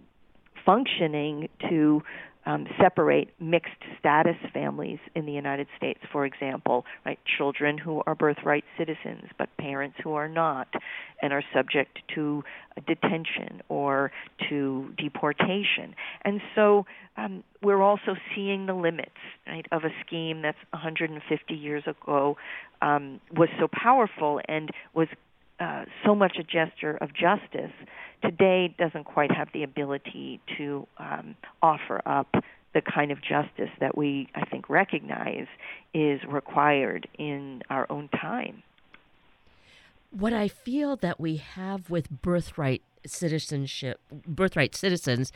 functioning 0.65 1.49
to 1.69 2.03
um, 2.49 2.67
separate 2.81 3.29
mixed 3.39 3.83
status 4.01 4.37
families 4.55 4.99
in 5.15 5.27
the 5.27 5.33
United 5.33 5.67
States, 5.77 6.01
for 6.11 6.25
example, 6.25 6.87
right? 7.05 7.19
Children 7.37 7.77
who 7.77 8.03
are 8.07 8.15
birthright 8.15 8.65
citizens, 8.79 9.25
but 9.37 9.55
parents 9.59 9.97
who 10.03 10.15
are 10.15 10.29
not, 10.29 10.67
and 11.21 11.31
are 11.35 11.45
subject 11.55 11.99
to 12.15 12.43
detention 12.87 13.61
or 13.69 14.11
to 14.49 14.89
deportation. 14.97 15.95
And 16.25 16.41
so 16.55 16.87
um, 17.19 17.45
we're 17.63 17.83
also 17.83 18.17
seeing 18.35 18.65
the 18.65 18.75
limits 18.75 19.11
right, 19.47 19.67
of 19.71 19.85
a 19.85 19.91
scheme 20.07 20.41
that's 20.41 20.59
150 20.71 21.55
years 21.55 21.83
ago 21.87 22.39
um, 22.81 23.21
was 23.37 23.51
so 23.61 23.69
powerful 23.71 24.41
and 24.49 24.71
was 24.95 25.09
uh, 25.61 25.85
so 26.05 26.15
much 26.15 26.37
a 26.39 26.43
gesture 26.43 26.97
of 27.01 27.11
justice 27.13 27.73
today 28.23 28.75
doesn't 28.79 29.05
quite 29.05 29.31
have 29.31 29.49
the 29.53 29.63
ability 29.63 30.41
to 30.57 30.87
um, 30.99 31.37
offer 31.63 32.01
up 32.07 32.35
the 32.75 32.83
kind 32.83 33.11
of 33.11 33.19
justice 33.21 33.71
that 33.81 33.97
we, 33.97 34.29
I 34.35 34.45
think, 34.45 34.69
recognize 34.69 35.47
is 35.95 36.21
required 36.29 37.09
in 37.19 37.63
our 37.71 37.87
own 37.91 38.09
time. 38.09 38.63
What 40.11 40.33
I 40.33 40.49
feel 40.49 40.97
that 40.97 41.19
we 41.21 41.37
have 41.37 41.91
with 41.91 42.11
birthright 42.23 42.83
citizenship, 43.07 44.01
birthright 44.27 44.75
citizens, 44.75 45.33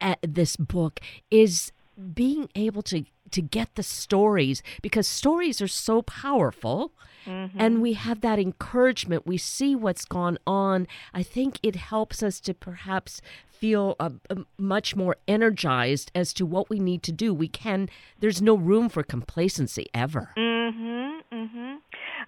at 0.00 0.18
this 0.22 0.56
book 0.56 1.00
is 1.30 1.72
being 2.14 2.48
able 2.54 2.82
to 2.82 3.04
to 3.34 3.42
get 3.42 3.74
the 3.74 3.82
stories 3.82 4.62
because 4.80 5.08
stories 5.08 5.60
are 5.60 5.66
so 5.66 6.02
powerful 6.02 6.92
mm-hmm. 7.26 7.58
and 7.58 7.82
we 7.82 7.94
have 7.94 8.20
that 8.20 8.38
encouragement 8.38 9.26
we 9.26 9.36
see 9.36 9.74
what's 9.74 10.04
gone 10.04 10.38
on 10.46 10.86
i 11.12 11.20
think 11.20 11.58
it 11.60 11.74
helps 11.74 12.22
us 12.22 12.38
to 12.38 12.54
perhaps 12.54 13.20
feel 13.48 13.96
uh, 13.98 14.10
uh, 14.30 14.36
much 14.56 14.94
more 14.94 15.16
energized 15.26 16.12
as 16.14 16.32
to 16.32 16.46
what 16.46 16.70
we 16.70 16.78
need 16.78 17.02
to 17.02 17.10
do 17.10 17.34
we 17.34 17.48
can 17.48 17.88
there's 18.20 18.40
no 18.40 18.54
room 18.54 18.88
for 18.88 19.02
complacency 19.02 19.86
ever 19.92 20.30
Mm-hmm, 20.36 21.36
mm-hmm. 21.36 21.74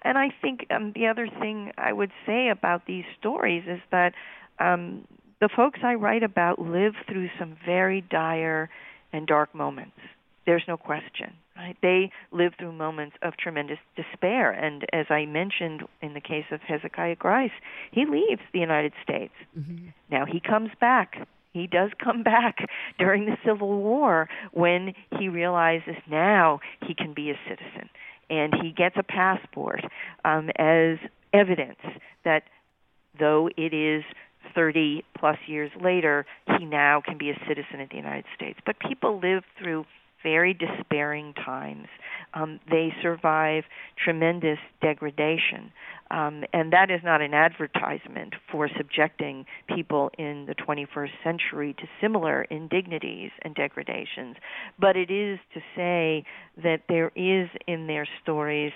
and 0.01 0.17
i 0.17 0.29
think 0.41 0.67
um, 0.71 0.91
the 0.93 1.07
other 1.07 1.29
thing 1.39 1.71
i 1.77 1.93
would 1.93 2.11
say 2.25 2.49
about 2.49 2.85
these 2.85 3.05
stories 3.17 3.63
is 3.65 3.79
that 3.91 4.13
um, 4.59 5.07
the 5.39 5.47
folks 5.55 5.79
i 5.83 5.93
write 5.93 6.23
about 6.23 6.59
live 6.59 6.95
through 7.07 7.29
some 7.39 7.55
very 7.65 8.01
dire 8.01 8.69
and 9.13 9.27
dark 9.27 9.53
moments. 9.53 9.97
There's 10.47 10.63
no 10.65 10.77
question. 10.77 11.33
Right? 11.57 11.75
They 11.81 12.09
live 12.31 12.53
through 12.57 12.71
moments 12.71 13.17
of 13.21 13.35
tremendous 13.35 13.79
despair, 13.97 14.49
and 14.51 14.85
as 14.93 15.07
I 15.09 15.25
mentioned 15.25 15.83
in 16.01 16.13
the 16.13 16.21
case 16.21 16.45
of 16.51 16.61
Hezekiah 16.61 17.17
Grice, 17.17 17.51
he 17.91 18.05
leaves 18.05 18.41
the 18.53 18.59
United 18.59 18.93
States. 19.03 19.33
Mm-hmm. 19.59 19.89
Now 20.09 20.25
he 20.25 20.39
comes 20.39 20.69
back. 20.79 21.27
He 21.51 21.67
does 21.67 21.91
come 22.01 22.23
back 22.23 22.69
during 22.97 23.25
the 23.25 23.37
Civil 23.45 23.77
War 23.77 24.29
when 24.53 24.93
he 25.19 25.27
realizes 25.27 25.95
now 26.09 26.61
he 26.85 26.95
can 26.95 27.13
be 27.13 27.29
a 27.29 27.39
citizen, 27.43 27.89
and 28.29 28.53
he 28.61 28.71
gets 28.71 28.95
a 28.97 29.03
passport 29.03 29.83
um, 30.23 30.49
as 30.57 30.97
evidence 31.33 31.79
that 32.23 32.43
though 33.19 33.49
it 33.57 33.73
is 33.73 34.05
30 34.55 35.03
plus 35.17 35.37
years 35.45 35.71
later, 35.81 36.25
he 36.57 36.63
now 36.63 37.01
can 37.03 37.17
be 37.17 37.31
a 37.31 37.39
citizen 37.49 37.81
of 37.81 37.89
the 37.89 37.97
United 37.97 38.25
States. 38.33 38.59
But 38.65 38.79
people 38.79 39.19
live 39.21 39.43
through 39.61 39.85
very 40.23 40.53
despairing 40.53 41.33
times. 41.33 41.87
Um, 42.33 42.59
they 42.69 42.93
survive 43.01 43.63
tremendous 44.03 44.59
degradation. 44.81 45.71
Um, 46.09 46.43
and 46.53 46.71
that 46.71 46.89
is 46.89 47.01
not 47.03 47.21
an 47.21 47.33
advertisement 47.33 48.33
for 48.51 48.69
subjecting 48.77 49.45
people 49.73 50.09
in 50.17 50.45
the 50.45 50.55
21st 50.55 51.11
century 51.23 51.73
to 51.79 51.83
similar 51.99 52.43
indignities 52.43 53.31
and 53.41 53.53
degradations, 53.55 54.37
but 54.79 54.95
it 54.95 55.11
is 55.11 55.39
to 55.53 55.59
say 55.75 56.23
that 56.63 56.83
there 56.87 57.11
is 57.15 57.49
in 57.67 57.87
their 57.87 58.07
stories 58.21 58.71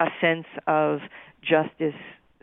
a 0.00 0.08
sense 0.20 0.46
of 0.66 1.00
justice 1.42 1.94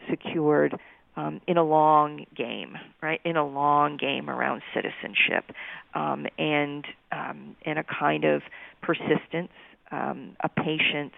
secured 0.10 0.76
um, 1.16 1.42
in 1.48 1.58
a 1.58 1.64
long 1.64 2.26
game, 2.36 2.78
right? 3.02 3.22
In 3.24 3.38
a 3.38 3.46
long 3.46 3.98
game 3.98 4.30
around 4.30 4.62
citizenship, 4.74 5.52
um, 5.94 6.26
and 6.38 6.86
um, 7.12 7.56
and 7.66 7.80
a 7.80 7.84
kind 7.84 8.24
of 8.26 8.42
persistence, 8.82 9.52
um, 9.92 10.36
a 10.42 10.50
patience, 10.50 11.14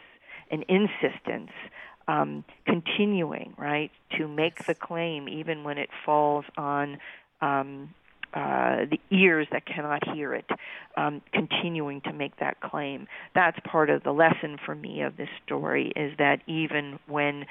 an 0.51 0.63
insistence, 0.67 1.51
um, 2.07 2.43
continuing, 2.65 3.53
right, 3.57 3.91
to 4.17 4.27
make 4.27 4.65
the 4.65 4.75
claim 4.75 5.29
even 5.29 5.63
when 5.63 5.77
it 5.77 5.89
falls 6.05 6.45
on. 6.57 6.97
Um, 7.41 7.93
uh, 8.33 8.83
the 8.91 8.99
ears 9.11 9.47
that 9.53 9.65
cannot 9.65 10.05
hear 10.13 10.33
it, 10.33 10.49
um, 10.97 11.21
continuing 11.31 12.01
to 12.01 12.11
make 12.11 12.35
that 12.37 12.59
claim. 12.59 13.07
That's 13.33 13.57
part 13.63 13.89
of 13.89 14.03
the 14.03 14.11
lesson 14.11 14.57
for 14.65 14.75
me 14.75 15.03
of 15.03 15.15
this 15.15 15.29
story 15.45 15.93
is 15.95 16.11
that 16.17 16.41
even 16.45 16.99
when 17.07 17.45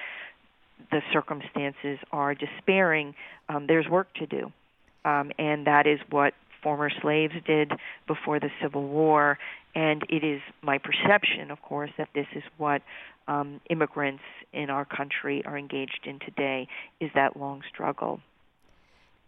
the 0.90 1.00
circumstances 1.12 1.98
are 2.12 2.34
despairing, 2.34 3.14
um, 3.48 3.66
there's 3.66 3.88
work 3.88 4.12
to 4.14 4.26
do. 4.26 4.52
Um, 5.04 5.32
and 5.38 5.66
that 5.66 5.86
is 5.86 6.00
what 6.10 6.34
former 6.62 6.90
slaves 7.02 7.34
did 7.46 7.72
before 8.06 8.40
the 8.40 8.50
Civil 8.62 8.88
War. 8.88 9.38
And 9.74 10.02
it 10.08 10.24
is 10.24 10.40
my 10.62 10.78
perception, 10.78 11.50
of 11.50 11.60
course, 11.62 11.90
that 11.98 12.08
this 12.14 12.26
is 12.34 12.42
what 12.56 12.82
um, 13.28 13.60
immigrants 13.68 14.22
in 14.52 14.70
our 14.70 14.84
country 14.84 15.42
are 15.44 15.58
engaged 15.58 16.00
in 16.06 16.18
today, 16.20 16.68
is 17.00 17.10
that 17.14 17.36
long 17.36 17.62
struggle. 17.72 18.20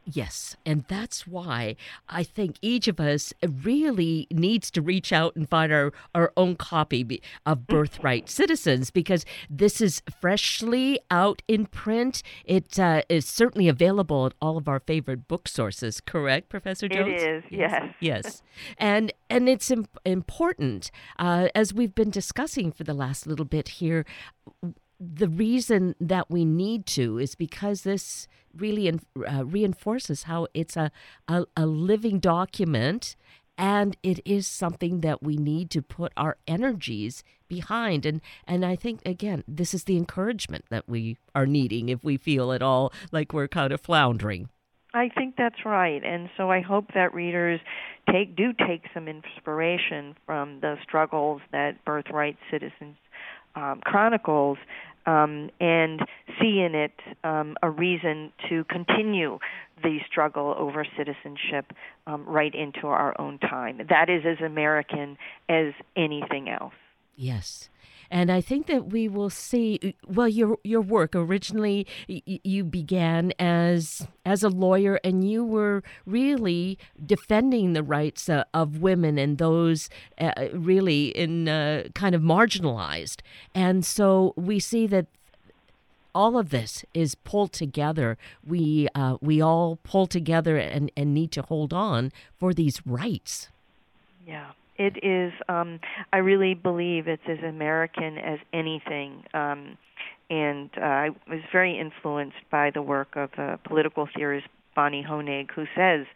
Yes, 0.09 0.57
and 0.65 0.85
that's 0.87 1.27
why 1.27 1.75
I 2.09 2.23
think 2.23 2.59
each 2.63 2.87
of 2.87 3.01
us 3.01 3.35
really 3.45 4.29
needs 4.31 4.71
to 4.71 4.81
reach 4.81 5.13
out 5.13 5.35
and 5.35 5.49
find 5.49 5.73
our, 5.73 5.93
our 6.15 6.33
own 6.37 6.55
copy 6.55 7.21
of 7.45 7.67
Birthright 7.67 8.31
Citizens 8.31 8.93
because 8.93 9.25
this 9.51 9.81
is 9.81 10.03
freshly 10.21 11.01
out 11.11 11.43
in 11.49 11.67
print. 11.67 12.23
It 12.45 12.79
uh, 12.79 13.03
is 13.09 13.27
certainly 13.27 13.69
available 13.69 14.27
at 14.27 14.35
all 14.41 14.57
of 14.57 14.69
our 14.69 14.79
favorite 14.79 15.27
book 15.27 15.49
sources, 15.49 16.01
correct, 16.01 16.51
Professor 16.51 16.89
Jones? 16.89 17.21
It 17.21 17.29
is, 17.29 17.45
yes. 17.51 17.95
Yes. 17.99 18.43
and 18.79 19.13
and 19.29 19.49
it's 19.49 19.73
imp- 19.73 19.99
important, 20.05 20.93
uh, 21.19 21.49
as 21.53 21.75
we've 21.75 21.97
been 21.97 22.11
discussing 22.11 22.71
for 22.71 22.85
the 22.85 22.95
last 22.95 23.27
little 23.27 23.45
bit 23.45 23.69
here, 23.69 24.07
the 24.99 25.29
reason 25.29 25.95
that 26.01 26.31
we 26.31 26.45
need 26.45 26.87
to 26.87 27.19
is 27.19 27.35
because 27.35 27.83
this 27.83 28.27
really 28.57 28.89
uh, 28.89 29.45
reinforces 29.45 30.25
how 30.25 30.47
it's 30.55 30.77
a, 30.77 30.91
a, 31.29 31.45
a 31.57 31.67
living 31.67 32.19
document 32.19 33.17
and 33.59 33.97
it 34.03 34.21
is 34.25 34.47
something 34.47 35.01
that 35.01 35.23
we 35.23 35.37
need 35.37 35.71
to 35.71 35.83
put 35.83 36.13
our 36.17 36.37
energies 36.47 37.23
behind. 37.49 38.05
And 38.05 38.21
and 38.47 38.65
I 38.65 38.77
think 38.77 39.01
again 39.07 39.45
this 39.49 39.73
is 39.73 39.85
the 39.85 39.97
encouragement 39.97 40.67
that 40.71 40.89
we 40.89 41.17
are 41.35 41.47
needing 41.47 41.89
if 41.89 42.03
we 42.05 42.17
feel 42.17 42.53
at 42.53 42.63
all 42.63 42.93
like 43.13 43.33
we're 43.33 43.49
kind 43.49 43.73
of 43.73 43.81
floundering. 43.81 44.49
I 44.95 45.11
think 45.11 45.35
that's 45.37 45.67
right, 45.67 46.03
and 46.03 46.31
so 46.39 46.51
I 46.51 46.63
hope 46.63 46.87
that 46.95 47.13
readers 47.13 47.61
take 48.11 48.35
do 48.35 48.53
take 48.67 48.85
some 48.95 49.09
inspiration 49.09 50.15
from 50.25 50.61
the 50.61 50.77
struggles 50.83 51.43
that 51.53 51.85
Birthright 51.85 52.37
Citizens 52.51 52.97
um, 53.57 53.81
chronicles, 53.85 54.59
um, 55.07 55.51
and 55.61 56.01
see 56.41 56.61
in 56.61 56.75
it 56.75 56.93
um, 57.25 57.57
a 57.63 57.71
reason 57.71 58.33
to 58.49 58.65
continue 58.65 59.39
the 59.83 59.99
struggle 60.11 60.55
over 60.59 60.87
citizenship 60.97 61.73
um, 62.07 62.25
right 62.27 62.55
into 62.55 62.87
our 62.87 63.19
own 63.21 63.39
time. 63.39 63.81
That 63.89 64.09
is 64.09 64.23
as 64.25 64.45
American 64.45 65.17
as 65.49 65.75
anything 65.97 66.49
else. 66.49 66.75
Yes. 67.17 67.69
And 68.11 68.31
I 68.31 68.41
think 68.41 68.67
that 68.67 68.87
we 68.87 69.09
will 69.09 69.31
see. 69.31 69.95
Well, 70.07 70.29
your 70.29 70.59
your 70.63 70.81
work 70.81 71.15
originally 71.15 71.87
you 72.07 72.65
began 72.65 73.33
as 73.39 74.07
as 74.25 74.43
a 74.43 74.49
lawyer, 74.49 75.01
and 75.05 75.29
you 75.29 75.45
were 75.45 75.83
really 76.05 76.79
defending 77.05 77.73
the 77.73 77.83
rights 77.83 78.29
uh, 78.29 78.45
of 78.55 78.79
women 78.79 79.19
and 79.19 79.39
those 79.39 79.89
uh, 80.19 80.33
really 80.53 81.09
in 81.09 81.49
uh, 81.49 81.85
kind 81.95 82.15
of 82.15 82.23
marginalized. 82.23 83.21
And 83.55 83.85
so 83.85 84.33
we 84.37 84.61
see 84.61 84.87
that 84.89 85.07
all 86.15 86.39
of 86.39 86.49
this 86.49 86.83
is 86.95 87.15
pulled 87.15 87.53
together. 87.53 88.17
We 88.45 88.89
uh, 88.95 89.19
we 89.21 89.41
all 89.43 89.79
pull 89.83 90.07
together 90.07 90.57
and, 90.57 90.91
and 90.97 91.13
need 91.13 91.31
to 91.33 91.43
hold 91.43 91.75
on 91.75 92.11
for 92.39 92.55
these 92.55 92.81
rights. 92.87 93.49
Yeah. 94.27 94.53
It 94.79 95.03
is. 95.03 95.33
Um, 95.49 95.81
I 96.13 96.19
really 96.19 96.55
believe 96.55 97.09
it's 97.09 97.23
as 97.29 97.39
American 97.43 98.19
as 98.19 98.39
anything. 98.53 99.25
Um, 99.33 99.79
and 100.29 100.71
uh, 100.77 100.85
I 100.85 101.09
was 101.29 101.41
very 101.53 101.79
influenced 101.79 102.37
by 102.51 102.71
the 102.71 102.83
work 102.83 103.17
of 103.17 103.31
a 103.39 103.59
political 103.65 104.09
theorist 104.15 104.49
Bonnie 104.75 105.05
Honig, 105.09 105.51
who 105.55 105.65
says, 105.75 106.07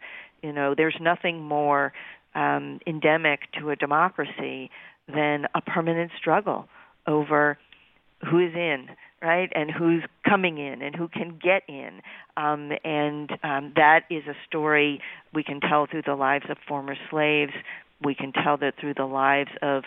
you 0.43 0.51
know, 0.51 0.75
there's 0.75 0.97
nothing 1.01 1.41
more 1.41 1.93
um, 2.35 2.79
endemic 2.85 3.51
to 3.59 3.69
a 3.71 3.75
democracy 3.75 4.69
than 5.07 5.45
a 5.55 5.61
permanent 5.61 6.11
struggle 6.17 6.67
over 7.07 7.57
who 8.29 8.39
is 8.39 8.53
in, 8.53 8.87
right, 9.21 9.51
and 9.55 9.71
who's 9.71 10.03
coming 10.27 10.59
in, 10.59 10.81
and 10.81 10.95
who 10.95 11.07
can 11.07 11.39
get 11.41 11.63
in. 11.67 12.01
Um, 12.37 12.71
and 12.83 13.31
um, 13.43 13.73
that 13.75 14.01
is 14.09 14.23
a 14.27 14.35
story 14.47 15.01
we 15.33 15.43
can 15.43 15.59
tell 15.59 15.87
through 15.87 16.03
the 16.05 16.15
lives 16.15 16.45
of 16.49 16.57
former 16.67 16.95
slaves, 17.09 17.53
we 18.03 18.15
can 18.15 18.31
tell 18.31 18.57
that 18.57 18.75
through 18.79 18.95
the 18.95 19.05
lives 19.05 19.51
of 19.61 19.83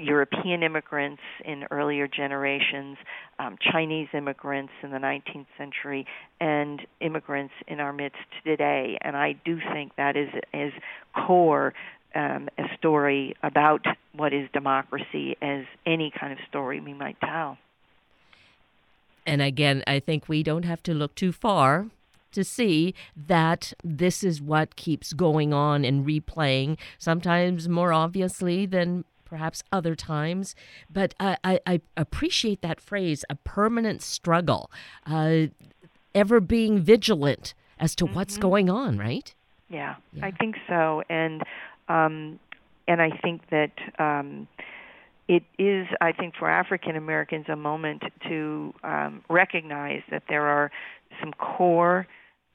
European 0.00 0.62
immigrants 0.62 1.22
in 1.44 1.64
earlier 1.70 2.08
generations, 2.08 2.96
um, 3.38 3.56
Chinese 3.60 4.08
immigrants 4.14 4.72
in 4.82 4.90
the 4.90 4.98
19th 4.98 5.46
century, 5.58 6.06
and 6.40 6.80
immigrants 7.00 7.54
in 7.68 7.80
our 7.80 7.92
midst 7.92 8.18
today. 8.44 8.98
And 9.02 9.16
I 9.16 9.32
do 9.44 9.58
think 9.72 9.96
that 9.96 10.16
is 10.16 10.30
is 10.54 10.72
core 11.14 11.74
um, 12.14 12.48
a 12.58 12.64
story 12.78 13.36
about 13.42 13.84
what 14.14 14.32
is 14.32 14.48
democracy 14.52 15.36
as 15.40 15.64
any 15.86 16.12
kind 16.18 16.32
of 16.32 16.38
story 16.48 16.80
we 16.80 16.94
might 16.94 17.20
tell. 17.20 17.58
And 19.26 19.42
again, 19.42 19.84
I 19.86 20.00
think 20.00 20.28
we 20.28 20.42
don't 20.42 20.64
have 20.64 20.82
to 20.84 20.94
look 20.94 21.14
too 21.14 21.30
far 21.30 21.86
to 22.32 22.44
see 22.44 22.94
that 23.16 23.72
this 23.82 24.22
is 24.22 24.40
what 24.40 24.76
keeps 24.76 25.12
going 25.12 25.52
on 25.52 25.84
and 25.84 26.06
replaying, 26.06 26.78
sometimes 26.98 27.68
more 27.68 27.92
obviously 27.92 28.66
than 28.66 29.04
perhaps 29.24 29.62
other 29.72 29.94
times. 29.94 30.54
But 30.92 31.14
I, 31.20 31.36
I, 31.44 31.60
I 31.66 31.80
appreciate 31.96 32.62
that 32.62 32.80
phrase 32.80 33.24
a 33.30 33.36
permanent 33.36 34.02
struggle, 34.02 34.70
uh, 35.06 35.46
ever 36.14 36.40
being 36.40 36.80
vigilant 36.80 37.54
as 37.78 37.94
to 37.96 38.04
mm-hmm. 38.04 38.14
what's 38.14 38.36
going 38.36 38.68
on, 38.68 38.98
right? 38.98 39.32
Yeah, 39.68 39.94
yeah, 40.12 40.26
I 40.26 40.32
think 40.32 40.56
so. 40.68 41.02
And, 41.08 41.42
um, 41.88 42.38
and 42.88 43.00
I 43.00 43.10
think 43.22 43.42
that. 43.50 43.72
Um, 43.98 44.48
it 45.28 45.44
is, 45.60 45.86
I 46.00 46.10
think, 46.10 46.34
for 46.34 46.50
African 46.50 46.96
Americans 46.96 47.46
a 47.48 47.54
moment 47.54 48.02
to 48.26 48.74
um, 48.82 49.22
recognize 49.30 50.02
that 50.10 50.24
there 50.28 50.42
are 50.48 50.72
some 51.20 51.32
core 51.34 52.08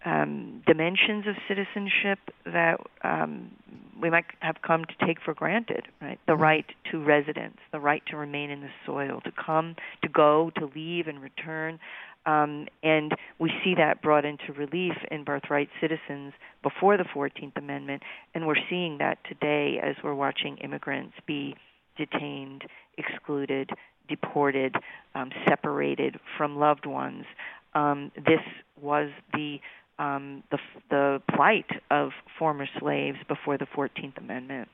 um, 0.06 0.62
dimensions 0.68 1.26
of 1.28 1.36
citizenship 1.48 2.20
that 2.46 2.78
um, 3.04 3.52
we 4.00 4.10
might 4.10 4.26
have 4.40 4.58
come 4.66 4.86
to 4.86 5.06
take 5.06 5.18
for 5.24 5.34
granted, 5.34 5.88
right? 6.02 6.20
The 6.28 6.36
right 6.36 6.66
to 6.92 7.04
residence, 7.04 7.58
the 7.72 7.80
right 7.80 8.04
to 8.12 8.18
remain 8.18 8.52
in 8.52 8.62
the 8.62 8.70
soil, 8.86 9.22
to 9.26 9.32
come, 9.32 9.76
to 10.04 10.10
go, 10.10 10.52
to 10.58 10.70
leave 10.76 11.08
and 11.08 11.22
return. 11.22 11.80
Um, 12.28 12.68
and 12.84 13.14
we 13.40 13.52
see 13.64 13.76
that 13.76 14.02
brought 14.02 14.26
into 14.26 14.54
relief 14.54 14.94
in 15.12 15.24
birthright 15.24 15.70
citizens 15.82 16.34
before 16.62 16.98
the 16.98 17.04
14th 17.04 17.56
Amendment, 17.56 18.04
and 18.34 18.48
we're 18.48 18.56
seeing 18.70 18.98
that 19.00 19.18
today 19.28 19.80
as 19.82 19.96
we're 20.04 20.16
watching 20.16 20.58
immigrants 20.58 21.14
be 21.28 21.56
detained, 21.98 22.64
excluded, 22.98 23.72
deported, 24.08 24.76
um, 25.16 25.30
separated 25.48 26.20
from 26.38 26.58
loved 26.58 26.86
ones. 26.86 27.26
Um, 27.74 28.12
this 28.16 28.42
was 28.82 29.10
the 29.34 29.60
um, 30.00 30.44
the 30.52 30.58
the 30.90 31.22
plight 31.34 31.70
of 31.92 32.12
former 32.38 32.68
slaves 32.80 33.18
before 33.28 33.58
the 33.58 33.66
Fourteenth 33.66 34.18
Amendment. 34.18 34.70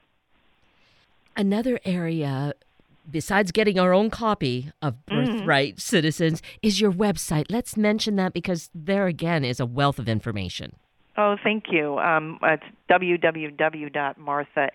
Another 1.37 1.79
area, 1.85 2.53
besides 3.09 3.51
getting 3.51 3.79
our 3.79 3.93
own 3.93 4.09
copy 4.09 4.71
of 4.81 4.95
mm-hmm. 5.05 5.37
Birthright 5.37 5.75
mm. 5.75 5.79
Citizens, 5.79 6.41
is 6.61 6.81
your 6.81 6.91
website. 6.91 7.45
Let's 7.49 7.77
mention 7.77 8.15
that 8.17 8.33
because 8.33 8.69
there 8.75 9.07
again 9.07 9.45
is 9.45 9.59
a 9.59 9.65
wealth 9.65 9.99
of 9.99 10.09
information. 10.09 10.75
Oh, 11.17 11.35
thank 11.43 11.65
you. 11.69 11.99
Um, 11.99 12.39
it's 12.41 12.63
www.marthas 12.89 14.69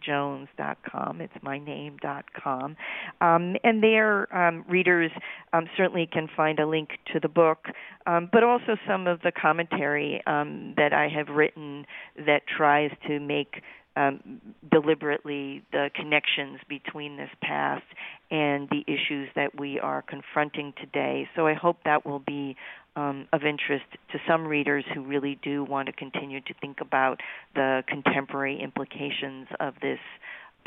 jones.com. 0.00 1.20
It's 1.20 1.32
my 1.42 1.58
name.com. 1.58 2.76
Um, 3.20 3.56
and 3.64 3.82
there, 3.82 4.34
um, 4.36 4.64
readers 4.68 5.10
um, 5.52 5.68
certainly 5.76 6.08
can 6.10 6.28
find 6.36 6.58
a 6.58 6.66
link 6.66 6.90
to 7.12 7.20
the 7.20 7.28
book, 7.28 7.66
um, 8.06 8.28
but 8.32 8.42
also 8.42 8.76
some 8.86 9.06
of 9.06 9.20
the 9.22 9.32
commentary 9.32 10.22
um, 10.26 10.74
that 10.76 10.92
I 10.92 11.08
have 11.08 11.28
written 11.28 11.86
that 12.26 12.42
tries 12.46 12.90
to 13.06 13.20
make 13.20 13.62
um, 13.96 14.40
deliberately 14.70 15.62
the 15.72 15.90
connections 15.94 16.60
between 16.68 17.16
this 17.16 17.28
past 17.42 17.84
and 18.30 18.68
the 18.70 18.82
issues 18.86 19.28
that 19.36 19.58
we 19.58 19.78
are 19.78 20.02
confronting 20.02 20.72
today. 20.80 21.28
So 21.36 21.46
I 21.46 21.54
hope 21.54 21.78
that 21.84 22.06
will 22.06 22.20
be 22.20 22.56
um, 22.96 23.26
of 23.32 23.42
interest 23.44 23.86
to 24.12 24.18
some 24.26 24.46
readers 24.46 24.84
who 24.94 25.02
really 25.02 25.38
do 25.42 25.64
want 25.64 25.86
to 25.86 25.92
continue 25.92 26.40
to 26.40 26.54
think 26.60 26.80
about 26.80 27.20
the 27.54 27.82
contemporary 27.86 28.60
implications 28.60 29.48
of 29.60 29.74
this 29.80 30.00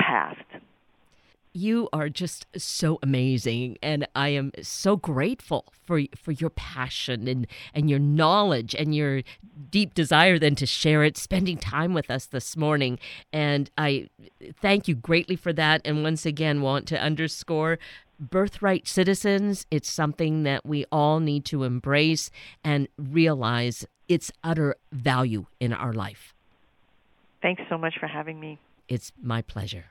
past. 0.00 0.40
You 1.52 1.88
are 1.90 2.10
just 2.10 2.44
so 2.58 2.98
amazing, 3.02 3.78
and 3.82 4.06
I 4.14 4.28
am 4.28 4.52
so 4.60 4.94
grateful 4.94 5.64
for 5.72 6.02
for 6.14 6.32
your 6.32 6.50
passion 6.50 7.26
and 7.26 7.46
and 7.72 7.88
your 7.88 7.98
knowledge 7.98 8.74
and 8.74 8.94
your 8.94 9.22
deep 9.70 9.94
desire 9.94 10.38
then 10.38 10.54
to 10.56 10.66
share 10.66 11.02
it, 11.02 11.16
spending 11.16 11.56
time 11.56 11.94
with 11.94 12.10
us 12.10 12.26
this 12.26 12.58
morning. 12.58 12.98
And 13.32 13.70
I 13.78 14.08
thank 14.60 14.86
you 14.86 14.94
greatly 14.94 15.34
for 15.34 15.54
that. 15.54 15.80
And 15.86 16.02
once 16.02 16.26
again, 16.26 16.60
want 16.60 16.86
to 16.88 17.00
underscore 17.00 17.78
birthright 18.18 18.86
citizens. 18.86 19.66
It's 19.70 19.90
something 19.90 20.42
that 20.44 20.64
we 20.64 20.84
all 20.90 21.20
need 21.20 21.44
to 21.46 21.64
embrace 21.64 22.30
and 22.64 22.88
realize 22.96 23.86
its 24.08 24.30
utter 24.44 24.76
value 24.92 25.46
in 25.60 25.72
our 25.72 25.92
life. 25.92 26.34
Thanks 27.42 27.62
so 27.68 27.78
much 27.78 27.94
for 27.98 28.06
having 28.06 28.40
me. 28.40 28.58
It's 28.88 29.12
my 29.20 29.42
pleasure. 29.42 29.86